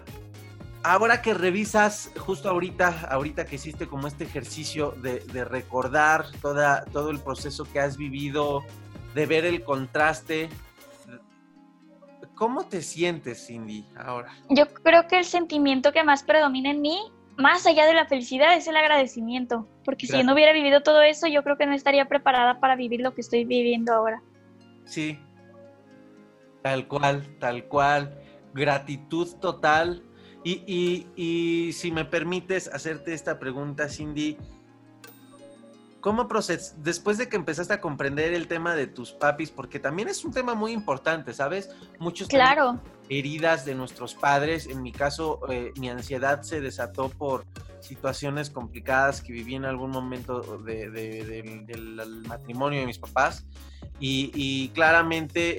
[0.84, 7.10] ahora que revisas, justo ahorita, ahorita que hiciste como este ejercicio de, recordar toda, todo
[7.10, 8.64] el proceso que has vivido,
[9.16, 10.50] de ver el contraste,
[12.36, 14.36] ¿cómo te sientes, Cindy, ahora?
[14.50, 17.00] Yo creo que el sentimiento que más predomina en mí,
[17.38, 21.02] más allá de la felicidad, es el agradecimiento, porque si yo no hubiera vivido todo
[21.02, 24.22] eso, yo creo que no estaría preparada para vivir lo que estoy viviendo ahora.
[24.84, 25.18] Sí,
[26.62, 28.22] tal cual, tal cual.
[28.54, 30.04] Gratitud total.
[30.44, 34.38] Y, y, si me permites hacerte esta pregunta, Cindy,
[36.06, 36.76] ¿cómo procedes?
[36.84, 40.32] Después de que empezaste a comprender el tema de tus papis, porque también es un
[40.32, 41.72] tema muy importante, ¿sabes?
[41.98, 42.80] Muchos claro.
[43.10, 44.68] heridas de nuestros padres.
[44.68, 47.44] En mi caso, eh, mi ansiedad se desató por
[47.80, 53.48] situaciones complicadas que viví en algún momento del matrimonio de mis papás.
[54.00, 55.56] Y, claramente,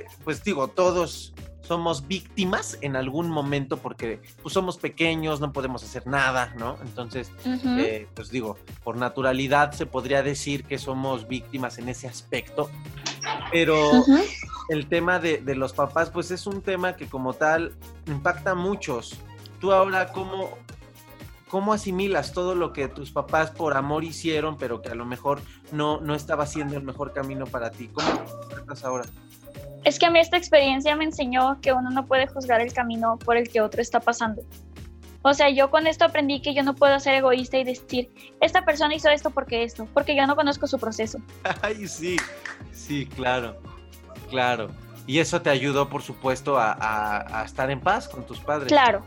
[0.00, 1.32] eh, pues digo, todos
[1.66, 6.76] somos víctimas en algún momento porque pues, somos pequeños, no podemos hacer nada, ¿no?
[6.82, 12.70] Entonces, eh, pues digo, por naturalidad se podría decir que somos víctimas en ese aspecto,
[13.50, 13.90] pero
[14.68, 17.74] el tema de, de, los papás, pues es un tema que como tal
[18.06, 19.16] impacta a muchos.
[19.60, 20.50] Tú ahora, ¿cómo,
[21.48, 25.40] ¿Cómo asimilas todo lo que tus papás por amor hicieron, pero que a lo mejor
[25.70, 27.88] no, no estaba siendo el mejor camino para ti?
[27.88, 28.08] ¿Cómo
[28.74, 29.04] te ahora?
[29.86, 33.20] Es que a mí esta experiencia me enseñó que uno no puede juzgar el camino
[33.24, 34.42] por el que otro está pasando.
[35.22, 38.64] O sea, yo con esto aprendí que yo no puedo ser egoísta y decir, esta
[38.64, 41.20] persona hizo esto porque esto, porque yo no conozco su proceso.
[41.62, 42.16] Ay, sí,
[42.72, 43.62] sí, claro,
[44.28, 44.72] claro.
[45.06, 48.66] Y eso te ayudó, por supuesto, a, a estar en paz con tus padres.
[48.66, 49.04] Claro,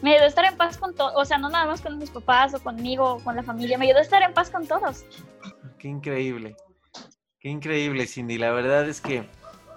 [0.00, 2.10] me ayudó a estar en paz con todos, o sea, no nada más con mis
[2.10, 5.06] papás o conmigo o con la familia, me ayudó a estar en paz con todos.
[5.76, 6.54] Qué increíble,
[7.40, 8.38] qué increíble, Cindy.
[8.38, 9.28] La verdad es que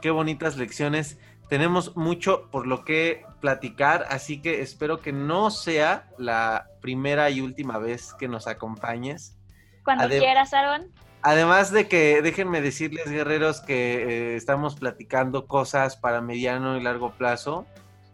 [0.08, 1.18] qué bonitas lecciones.
[1.50, 7.42] Tenemos mucho por lo que platicar, así que espero que no sea la primera y
[7.42, 9.36] última vez que nos acompañes.
[9.84, 10.94] Cuando quieras, Aaron.
[11.24, 17.12] Además de que déjenme decirles, guerreros, que eh, estamos platicando cosas para mediano y largo
[17.12, 17.66] plazo.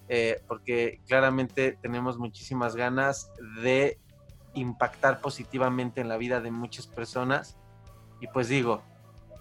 [0.09, 3.29] Eh, porque claramente tenemos muchísimas ganas
[3.61, 3.99] de
[4.55, 7.55] impactar positivamente en la vida de muchas personas.
[8.19, 8.81] Y pues digo,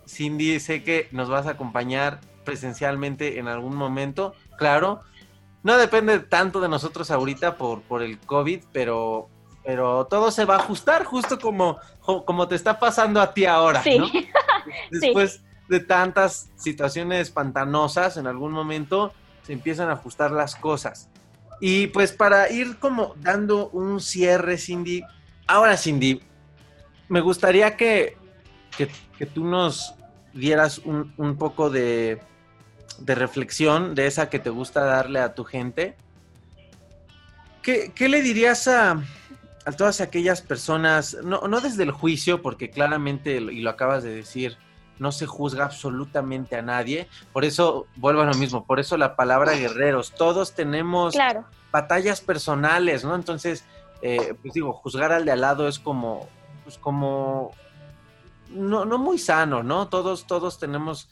[0.06, 4.34] Cindy, sé que nos vas a acompañar presencialmente en algún momento.
[4.56, 5.02] Claro,
[5.62, 9.28] no depende tanto de nosotros ahorita por, por el COVID, pero,
[9.64, 13.82] pero todo se va a ajustar justo como, como te está pasando a ti ahora.
[14.92, 15.00] Sí.
[15.00, 21.08] Después, de tantas situaciones pantanosas, en algún momento se empiezan a ajustar las cosas.
[21.60, 25.02] Y pues para ir como dando un cierre, Cindy,
[25.46, 26.20] ahora Cindy,
[27.08, 28.16] me gustaría que,
[28.76, 29.94] que, tú nos
[30.32, 32.20] dieras un, un poco de,
[33.04, 35.96] de, reflexión, de esa que te gusta darle a tu gente.
[37.62, 39.02] ¿Qué, qué le dirías a,
[39.64, 44.14] a, todas aquellas personas, no, no desde el juicio, porque claramente, y lo acabas de
[44.14, 44.58] decir,
[44.98, 47.08] no se juzga absolutamente a nadie.
[47.32, 51.14] Por eso, vuelvo a lo mismo, por eso la palabra guerreros, todos tenemos
[51.70, 53.14] batallas personales, ¿no?
[53.14, 53.64] Entonces,
[54.00, 56.28] eh, pues digo, juzgar al de al lado es como,
[56.64, 57.52] pues como,
[58.50, 59.88] no, no muy sano, ¿no?
[59.88, 61.08] Todos, todos tenemos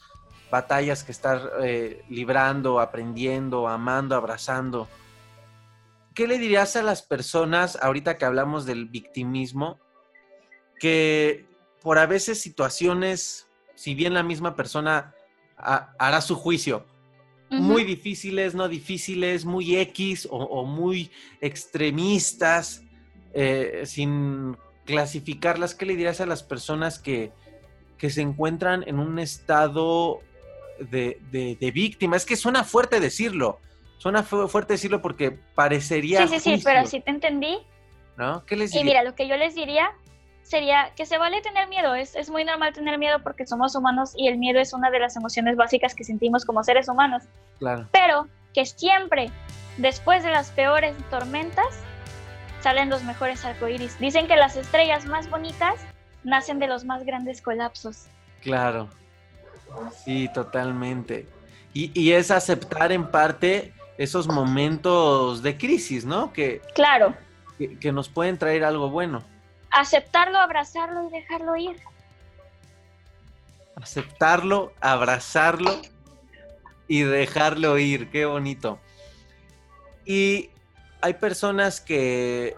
[0.51, 4.87] batallas que estar eh, librando, aprendiendo, amando, abrazando.
[6.13, 9.79] ¿Qué le dirías a las personas, ahorita que hablamos del victimismo,
[10.79, 11.47] que
[11.81, 13.47] por a veces situaciones
[13.81, 15.15] si bien la misma persona
[15.57, 16.85] hará su juicio,
[17.49, 21.09] muy difíciles, no difíciles, muy X o, muy
[21.41, 22.83] extremistas,
[23.33, 27.31] eh, sin clasificarlas, ¿qué le dirías a las personas que,
[27.97, 30.21] que se encuentran en un estado
[30.89, 32.15] de, de, víctima?
[32.15, 33.59] Es que suena fuerte decirlo,
[33.97, 36.27] suena fuerte decirlo porque parecería...
[36.27, 37.57] Sí, sí, sí, pero sí te entendí.
[38.17, 38.45] ¿No?
[38.45, 39.91] ¿Qué les Y mira, lo que yo les diría
[40.43, 41.95] sería que se vale tener miedo.
[41.95, 44.99] Es, es, muy normal tener miedo porque somos humanos y el miedo es una de
[44.99, 47.23] las emociones básicas que sentimos como seres humanos.
[47.59, 47.87] Claro.
[47.91, 49.31] Pero que siempre,
[49.77, 51.67] después de las peores tormentas,
[52.61, 53.97] salen los mejores arcoíris.
[53.99, 55.75] Dicen que las estrellas más bonitas
[56.23, 58.07] nacen de los más grandes colapsos.
[58.41, 58.89] Claro.
[60.03, 61.27] Sí, totalmente.
[61.73, 66.33] Y, y es aceptar en parte esos momentos de crisis, ¿no?
[66.33, 67.15] Que, claro.
[67.57, 69.23] que, que nos pueden traer algo bueno
[69.71, 71.77] aceptarlo, abrazarlo y dejarlo ir.
[73.75, 75.81] Aceptarlo, abrazarlo
[76.87, 78.79] y dejarlo ir, qué bonito.
[80.05, 80.49] Y
[81.01, 82.55] hay personas que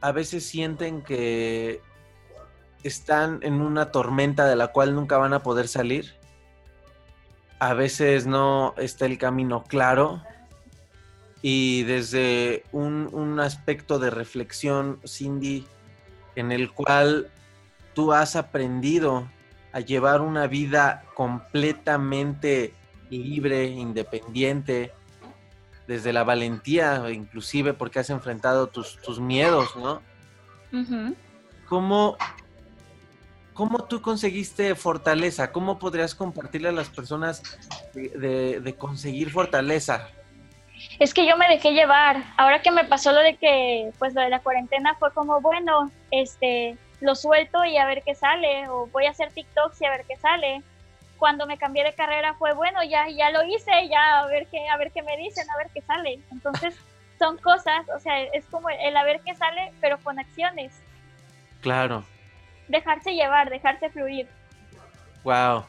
[0.00, 1.80] a veces sienten que
[2.86, 6.14] están en una tormenta de la cual nunca van a poder salir.
[7.58, 10.22] A veces no está el camino claro.
[11.42, 15.66] Y desde un, un aspecto de reflexión, Cindy,
[16.34, 17.30] en el cual
[17.94, 19.28] tú has aprendido
[19.72, 22.72] a llevar una vida completamente
[23.10, 24.92] libre, independiente,
[25.86, 30.02] desde la valentía, inclusive porque has enfrentado tus, tus miedos, ¿no?
[31.68, 32.16] ¿Cómo,
[33.56, 35.50] ¿Cómo, tú conseguiste fortaleza?
[35.50, 37.42] ¿Cómo podrías compartirle a las personas
[37.94, 40.08] de, de conseguir fortaleza?
[40.98, 42.22] es que yo me dejé llevar.
[42.36, 45.90] Ahora que me pasó lo de que, pues lo de la cuarentena fue como, bueno,
[46.10, 49.90] este, lo suelto y a ver qué sale, o voy a hacer TikToks y a
[49.90, 50.62] ver qué sale.
[51.18, 54.68] Cuando me cambié de carrera fue, bueno, ya, ya lo hice, ya a ver qué,
[54.68, 56.20] a ver qué me dicen, a ver qué sale.
[56.30, 56.74] Entonces,
[57.18, 60.72] son cosas, o sea, es como el a ver qué sale, pero con acciones.
[61.60, 62.04] Claro.
[62.68, 64.26] Dejarse llevar, dejarse fluir.
[65.24, 65.64] Wow.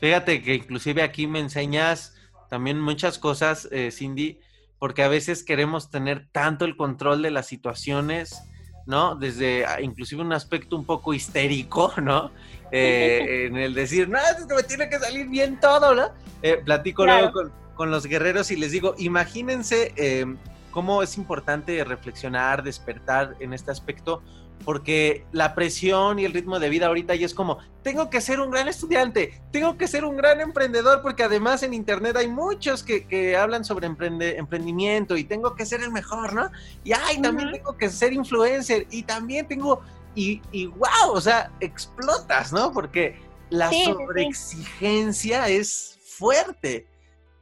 [0.00, 2.14] Fíjate que inclusive aquí me enseñas
[2.48, 4.38] también muchas cosas, eh, Cindy,
[4.78, 8.42] porque a veces queremos tener tanto el control de las situaciones,
[8.86, 9.14] ¿no?
[9.16, 12.30] Desde ah, inclusive un aspecto un poco histérico, ¿no?
[12.70, 16.10] Eh, en el decir, no, es que me tiene que salir bien todo, ¿no?
[16.42, 20.36] Eh, platico luego con, con, los guerreros y les digo, imagínense em,
[20.70, 24.22] cómo es importante reflexionar, despertar en este aspecto,
[24.64, 28.40] porque la presión y el ritmo de vida ahorita ya es como, tengo que ser
[28.40, 32.82] un gran estudiante, tengo que ser un gran emprendedor, porque además en Internet hay muchos
[32.82, 36.50] que, hablan sobre emprendimiento y tengo que ser el mejor, ¿no?
[36.82, 39.82] Y ay, también tengo que ser influencer y también tengo,
[40.14, 42.72] y, y wow, o sea, explotas, ¿no?
[42.72, 43.16] Porque
[43.50, 46.86] la sobreexigencia es fuerte.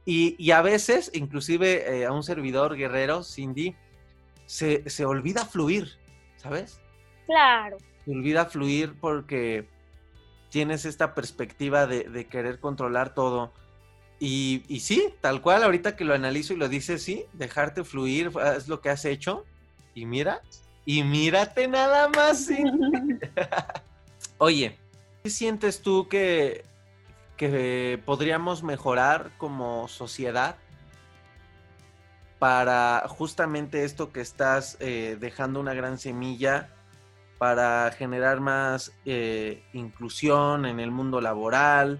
[0.05, 3.73] Y, a veces, inclusive eh, a un servidor guerrero, Cindy,
[4.45, 5.97] se, se olvida fluir,
[6.35, 6.81] ¿sabes?
[7.25, 7.77] Claro.
[8.05, 9.67] Se olvida fluir porque
[10.49, 13.51] tienes esta perspectiva de, querer controlar todo.
[14.19, 18.31] Y, y, sí, tal cual, ahorita que lo analizo y lo dices, sí, dejarte fluir
[18.55, 19.45] es lo que has hecho.
[19.95, 20.41] Y mira,
[20.85, 22.45] y mírate nada más.
[22.45, 22.63] ¿sí?
[24.37, 24.77] Oye,
[25.23, 26.63] ¿qué sientes tú que,
[27.37, 30.55] que podríamos mejorar como sociedad
[32.39, 36.69] para justamente esto que estás eh, dejando una gran semilla
[37.43, 41.99] para generar más eh, inclusión en el mundo laboral,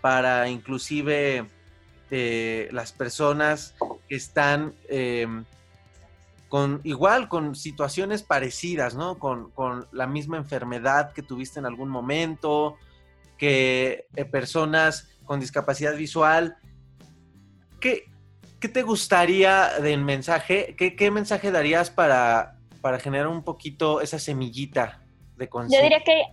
[0.00, 1.44] para inclusive
[2.10, 3.74] eh, las personas
[4.08, 5.44] que están em,
[6.48, 9.18] con igual, con situaciones parecidas, ¿no?
[9.18, 9.52] Con,
[9.92, 12.78] la misma enfermedad que tuviste en algún momento.
[13.36, 16.56] que eh, personas con discapacidad visual.
[17.78, 18.10] ¿Qué,
[18.58, 20.74] qué te gustaría del mensaje?
[20.78, 22.57] ¿Qué, qué mensaje darías para,
[22.88, 25.02] para generar un poquito esa semillita
[25.36, 25.78] de conciencia?
[25.78, 26.24] Yo diría que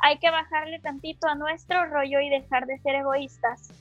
[0.00, 3.72] hay que bajarle tantito a nuestro rollo y dejar de ser egoístas.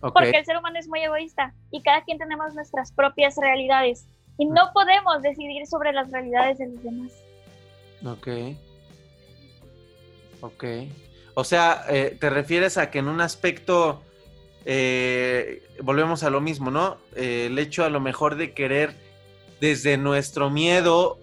[0.00, 4.06] Porque el ser humano es muy egoísta y cada quien tenemos nuestras propias realidades
[4.38, 7.12] y no podemos decidir sobre las realidades de los demás.
[8.06, 8.28] Ok.
[10.40, 10.64] Ok.
[11.34, 14.00] O sea, eh, te refieres a que en un aspecto,
[14.64, 16.96] eh, volvemos a lo mismo, ¿no?
[17.16, 18.96] Eh, el hecho a lo mejor de querer
[19.60, 21.18] desde nuestro miedo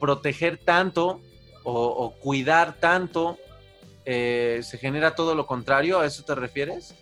[0.00, 1.20] proteger tanto
[1.62, 3.38] o, cuidar tanto,
[4.04, 6.94] se genera todo lo contrario, ¿a eso te refieres?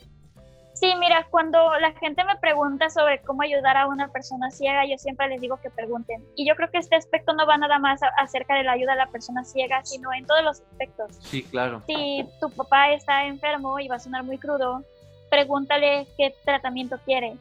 [0.78, 4.96] Sí, mira, cuando la gente me pregunta sobre cómo ayudar a una persona ciega, yo
[4.96, 6.24] siempre les digo que pregunten.
[6.36, 8.96] Y yo creo que este aspecto no va nada más acerca de la ayuda a
[8.96, 11.16] la persona ciega, sino en todos los aspectos.
[11.20, 11.82] Sí, claro.
[11.88, 14.84] Si tu papá está enfermo y va a sonar muy crudo,
[15.30, 17.36] pregúntale qué tratamiento quiere.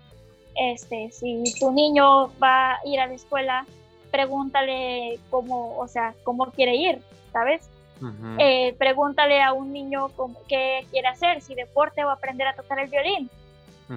[0.56, 3.68] Este, si tu niño va a ir a la escuela,
[4.12, 7.00] pregúntale cómo, o sea, cómo quiere ir,
[7.32, 7.70] ¿sabes?
[8.38, 10.12] Eh, pregúntale a un niño
[10.48, 13.30] qué quiere hacer, si deporte o aprender a tocar el violín.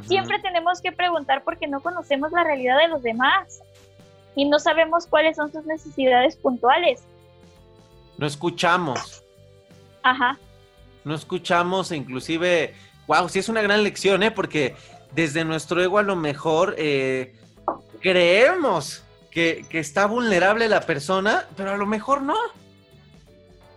[0.02, 3.60] Siempre tenemos que preguntar porque no conocemos la realidad de los demás
[4.36, 7.02] y no sabemos cuáles son sus necesidades puntuales.
[8.16, 9.24] No escuchamos.
[10.02, 10.38] Ajá.
[11.04, 12.74] No escuchamos e inclusive,
[13.06, 14.30] wow, sí es una gran lección, ¿eh?
[14.30, 14.76] Porque
[15.12, 17.34] desde nuestro ego a lo mejor eh,
[18.00, 22.36] creemos que, que está vulnerable la persona, pero a lo mejor no.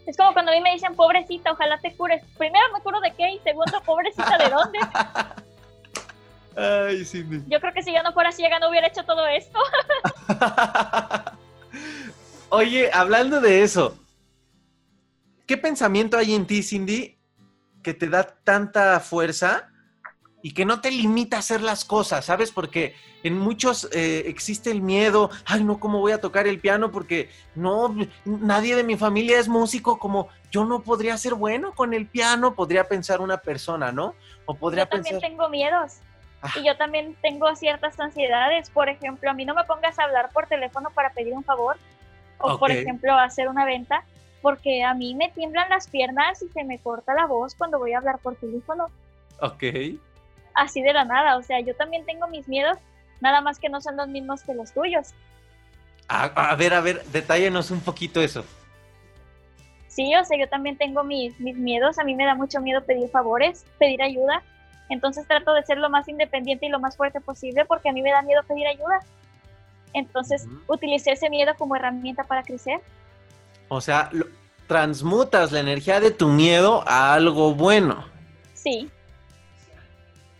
[0.05, 2.23] Es como cuando a mí me dicen, pobrecita, ojalá te cures.
[2.37, 4.79] Primero me curo de qué y segundo, pobrecita, ¿de dónde?
[6.55, 7.43] Ay, Cindy.
[7.47, 9.59] Yo creo que si yo no fuera ciega no hubiera hecho todo esto.
[12.49, 13.97] Oye, hablando de eso,
[15.47, 17.17] ¿qué pensamiento hay en ti, Cindy,
[17.81, 19.72] que te da tanta fuerza
[20.45, 22.51] y que no te limita a hacer las cosas, ¿sabes?
[22.51, 26.91] Porque en muchos eh, existe el miedo, ay, no, ¿cómo voy a tocar el piano?
[26.91, 31.93] Porque no, nadie de mi familia es músico, como yo no podría ser bueno con
[31.93, 34.15] el piano, podría pensar una persona, ¿no?
[34.45, 35.99] O podría yo también tengo miedos.
[36.41, 36.51] Ah.
[36.59, 38.69] Y yo también tengo ciertas ansiedades.
[38.69, 41.77] Por ejemplo, a mí no me pongas a hablar por teléfono para pedir un favor.
[42.39, 44.03] O, por ejemplo, hacer una venta.
[44.41, 47.93] Porque a mí me tiemblan las piernas y se me corta la voz cuando voy
[47.93, 48.87] a hablar por teléfono.
[49.39, 49.63] Ok
[50.53, 51.37] así de la nada.
[51.37, 52.77] O sea, yo también tengo mis miedos,
[53.21, 55.13] nada más que no son los mismos que los tuyos.
[56.07, 58.45] A, ver, a ver, detállenos un poquito eso.
[59.87, 61.97] Sí, o sea, yo también tengo mis, mis miedos.
[61.99, 64.43] A mí me da mucho miedo pedir favores, pedir ayuda.
[64.89, 68.01] Entonces trato de ser lo más independiente y lo más fuerte posible porque a mí
[68.01, 68.99] me da miedo pedir ayuda.
[69.93, 72.81] Entonces utilicé ese miedo como herramienta para crecer.
[73.69, 74.09] O sea,
[74.67, 78.05] transmutas la energía de tu miedo a algo bueno.
[78.53, 78.89] Sí.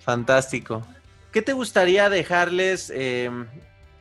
[0.04, 0.86] Fantástico.
[1.32, 3.48] ¿Qué te gustaría dejarles em,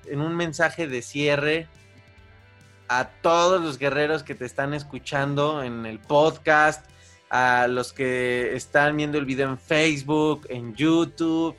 [0.07, 1.69] en un mensaje de cierre
[2.89, 6.85] a todos los guerreros que te están escuchando en el podcast,
[7.31, 11.57] a los que están viendo el video en Facebook, en YouTube,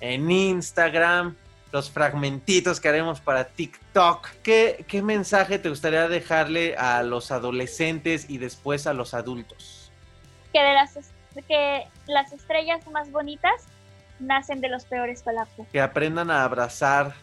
[0.00, 1.36] en Instagram,
[1.72, 4.28] los fragmentitos que haremos para TikTok?
[4.42, 9.92] ¿Qué, qué mensaje te gustaría dejarle a los adolescentes y después a los adultos?
[10.52, 10.98] Que de las,
[11.46, 13.68] que las estrellas más bonitas
[14.26, 15.66] nacen de los peores colapsos.
[15.72, 17.14] Que aprendan a abrazar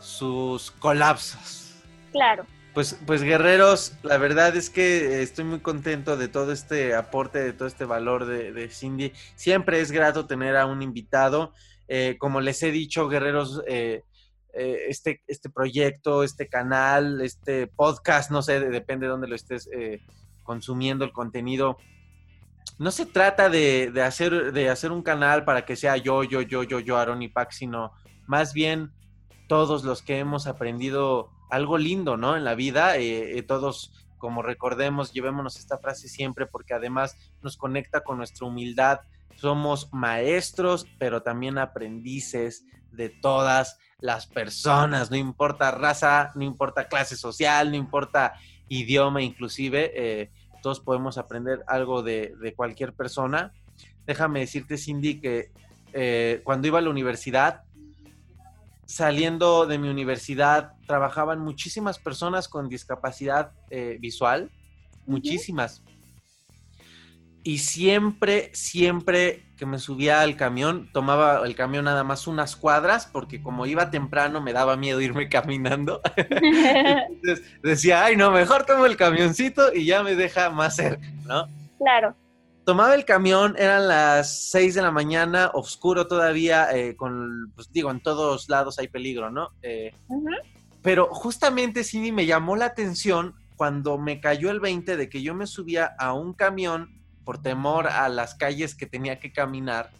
[0.00, 1.74] sus colapsos.
[2.12, 2.46] Claro.
[2.74, 7.52] Pues, pues guerreros, la verdad es que estoy muy contento de todo este aporte, de
[7.52, 9.12] todo este valor de, Cindy.
[9.34, 11.52] Siempre es grato tener a un invitado.
[11.88, 14.02] Eh, como les he dicho, guerreros, eh,
[14.54, 19.68] eh, este, este proyecto, este canal, este podcast, no sé, depende de dónde lo estés
[20.44, 21.76] consumiendo el contenido,
[22.78, 26.62] no se trata de, hacer, de hacer un canal para que sea yo, yo, yo,
[26.62, 27.92] yo, yo, Aaron y Pac, sino
[28.26, 28.90] más bien
[29.48, 32.36] todos los que hemos aprendido algo lindo, ¿no?
[32.36, 37.56] En la vida, eh, eh, todos, como recordemos, llevémonos esta frase siempre porque además nos
[37.56, 39.00] conecta con nuestra humildad.
[39.36, 47.16] Somos maestros, pero también aprendices de todas las personas, no importa raza, no importa clase
[47.16, 48.34] social, no importa
[48.68, 49.92] idioma inclusive.
[49.94, 50.30] Eh,
[50.62, 53.52] todos podemos aprender algo de, cualquier persona.
[54.06, 55.50] Déjame decirte, Cindy, que
[55.92, 57.62] eh, cuando iba a la universidad,
[58.86, 64.50] saliendo de mi universidad, trabajaban muchísimas personas con discapacidad eh, visual,
[65.06, 65.82] muchísimas.
[67.42, 73.04] Y siempre, siempre que me subía al camión, tomaba el camión nada más unas cuadras,
[73.04, 76.00] porque como iba temprano me daba miedo irme caminando.
[76.16, 81.46] Entonces decía, ay, no, mejor tomo el camioncito y ya me deja más cerca, ¿no?
[81.78, 82.16] Claro.
[82.64, 87.90] tomaba el camión, eran las 6 de la mañana, oscuro todavía, eh, con, pues digo,
[87.90, 89.50] en todos lados hay peligro, ¿no?
[89.60, 89.92] Eh,
[90.80, 95.34] pero justamente sí me llamó la atención cuando me cayó el 20 de que yo
[95.34, 99.90] me subía a un camión por temor a las calles que tenía que caminar.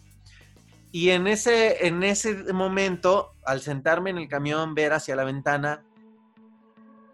[0.91, 5.83] Y en ese, en ese momento, al sentarme en el camión, ver hacia la ventana,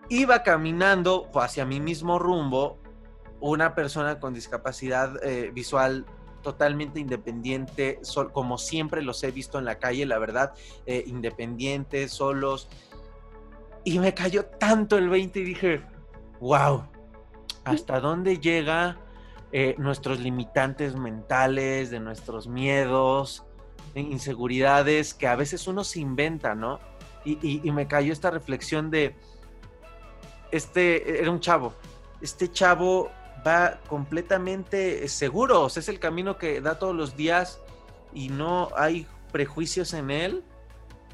[0.10, 2.80] iba caminando hacia mi mismo rumbo
[3.40, 6.06] una persona con discapacidad eh, visual
[6.42, 8.00] totalmente independiente,
[8.32, 10.54] como siempre los he visto en la calle, la verdad,
[10.86, 12.70] eh, independientes, solos.
[13.84, 15.82] Y me cayó tanto el 20 y dije,
[16.40, 16.84] wow,
[17.64, 18.98] ¿hasta dónde llega
[19.52, 23.44] eh, nuestros limitantes mentales, de nuestros miedos,
[23.96, 26.80] inseguridades que a veces uno se inventa, ¿no?
[27.26, 29.14] y me cayó esta reflexión de,
[30.52, 31.74] este era un chavo,
[32.22, 33.12] este chavo
[33.46, 37.62] va completamente seguro, o sea, es el camino que da todos los días
[38.14, 40.44] y no hay prejuicios en él.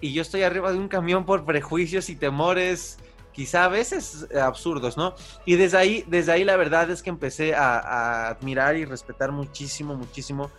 [0.01, 2.97] Y yo estoy arriba de un camión por prejuicios y temores,
[3.33, 5.15] quizá a veces absurdos, ¿no?
[5.45, 9.95] Y desde ahí, desde ahí la verdad es que empecé a, admirar y respetar muchísimo,
[9.95, 10.49] muchísimo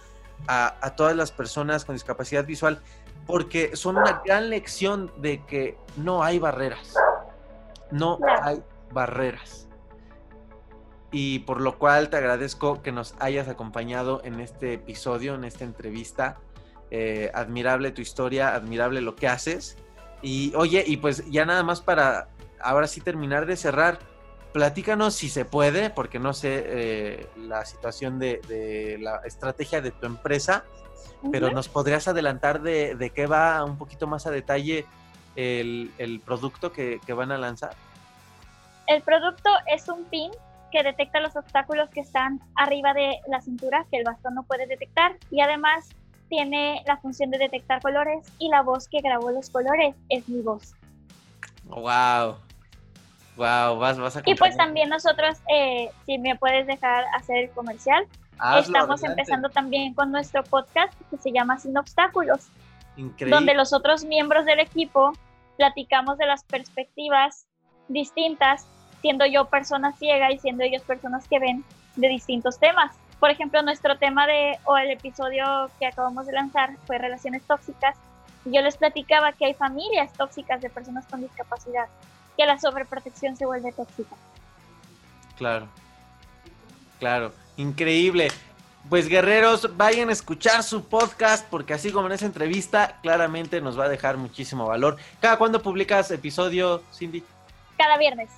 [0.46, 2.82] a, todas las personas con discapacidad visual,
[3.26, 6.94] porque son una gran lección de que no hay barreras.
[7.90, 8.62] No hay
[8.92, 9.64] barreras
[11.16, 15.62] y por lo cual te agradezco que nos hayas acompañado en este episodio, en esta
[15.62, 16.38] entrevista.
[16.90, 19.78] Eh, admirable tu historia, admirable lo que haces.
[20.22, 22.30] Y oye, y pues ya nada más para
[22.64, 23.98] ahora sí terminar de cerrar,
[24.52, 30.06] platícanos si se puede, porque no sé eh, la situación de, la estrategia de tu
[30.06, 30.64] empresa,
[31.30, 34.84] pero nos podrías adelantar de, qué va un poquito más a detalle
[35.36, 37.74] el, el producto que, que van a lanzar.
[38.86, 40.30] El producto es un pin
[40.70, 44.66] que detecta los obstáculos que están arriba de la cintura que el bastón no puede
[44.66, 45.88] detectar y además
[46.28, 50.42] tiene la función de detectar colores y la voz que grabó los colores es mi
[50.42, 50.74] voz.
[51.64, 52.43] Wow.
[53.36, 57.50] Wow, vas, vas a Y pues también nosotros, eh, si me puedes dejar hacer el
[57.50, 58.06] comercial,
[58.58, 62.48] estamos empezando también con nuestro podcast que se llama Sin Obstáculos.
[62.96, 63.34] Increíble.
[63.34, 65.12] Donde los otros miembros del equipo
[65.56, 67.46] platicamos de las perspectivas
[67.88, 68.66] distintas
[69.04, 71.62] siendo yo persona ciega y siendo ellos personas que ven
[71.96, 72.96] de distintos temas.
[73.20, 77.98] Por ejemplo, nuestro tema de, o el episodio que acabamos de lanzar fue relaciones tóxicas.
[78.46, 81.86] Y yo les platicaba que hay familias tóxicas de personas con discapacidad,
[82.36, 84.16] que la sobreprotección se vuelve tóxica.
[85.36, 85.68] Claro,
[86.98, 88.28] claro, increíble.
[88.88, 93.78] Pues guerreros, vayan a escuchar su podcast porque así como en esa entrevista, claramente nos
[93.78, 94.98] va a dejar muchísimo valor.
[95.20, 97.24] ¿Cada cuándo publicas episodio, Cindy?
[97.78, 98.28] Cada viernes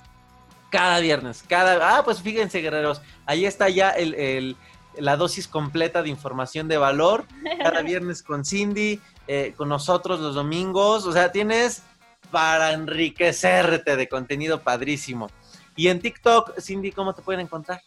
[0.69, 1.43] cada viernes.
[1.47, 4.55] Cada, ah, pues fíjense, guerreros, ahí está ya el,
[4.97, 7.25] la dosis completa de información de valor.
[7.61, 11.05] Cada viernes con Cindy, eh, con nosotros los domingos.
[11.05, 11.83] O sea, tienes
[12.31, 15.29] para enriquecerte de contenido padrísimo.
[15.75, 17.81] Y en TikTok, Cindy, ¿cómo te pueden encontrar?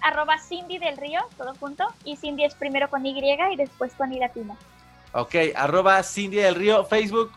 [0.00, 1.86] Arroba Cindy del Río, todo junto.
[2.04, 4.56] Y Cindy es primero con Y y después con I latina.
[5.12, 7.32] Ok, arroba Cindy del Río, Facebook.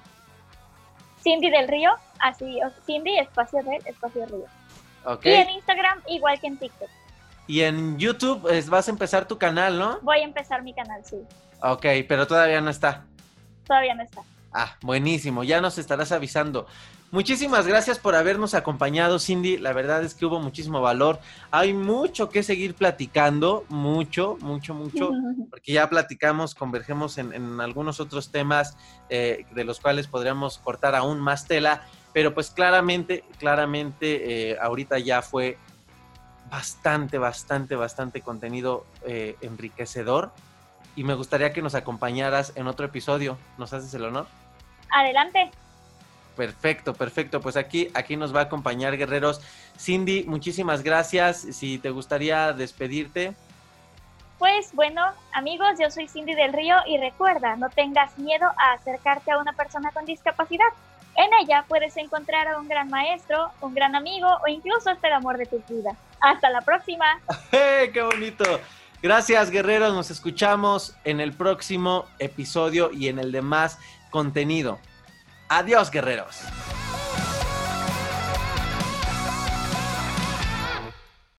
[1.24, 4.46] Cindy del Río, así, Cindy, espacio del, espacio Río.
[5.24, 6.90] Y en Instagram, igual que en TikTok.
[7.48, 10.00] Y en YouTube vas a empezar tu canal, ¿no?
[10.02, 11.18] Voy a empezar mi canal, sí.
[11.62, 13.06] Ok, pero todavía no está.
[13.66, 14.22] Todavía no está.
[14.52, 16.66] Ah, buenísimo, ya nos estarás avisando.
[17.12, 19.58] Muchísimas gracias por habernos acompañado, Cindy.
[19.58, 21.20] La verdad es que hubo muchísimo valor.
[21.50, 25.12] Hay mucho que seguir platicando, mucho, mucho, mucho,
[25.50, 28.78] porque ya platicamos, convergemos en, algunos otros temas
[29.10, 31.82] eh, de los cuales podríamos cortar aún más tela.
[32.14, 35.58] Pero pues claramente, claramente, eh, ahorita ya fue
[36.52, 40.32] bastante, bastante, bastante contenido eh, enriquecedor.
[40.96, 43.38] Y me gustaría que nos acompañaras en otro episodio.
[43.58, 44.28] ¿Nos haces el honor?
[44.92, 45.52] Adelante.
[46.36, 47.42] Perfecto, perfecto.
[47.42, 49.42] Pues aquí, aquí nos va a acompañar Guerreros.
[49.78, 51.42] Cindy, muchísimas gracias.
[51.52, 53.34] Si te gustaría despedirte.
[54.38, 59.32] Pues bueno, amigos, yo soy Cindy del Río y recuerda, no tengas miedo a acercarte
[59.32, 60.70] a una persona con discapacidad.
[61.18, 65.16] En ella puedes encontrar a un gran maestro, un gran amigo o incluso hasta el
[65.16, 65.94] amor de tu vida.
[66.22, 67.20] Hasta la próxima.
[67.52, 68.46] ¡Qué bonito!
[69.02, 73.78] Gracias guerreros, nos escuchamos en el próximo episodio y en el demás
[74.10, 74.80] contenido.
[75.48, 76.42] Adiós guerreros.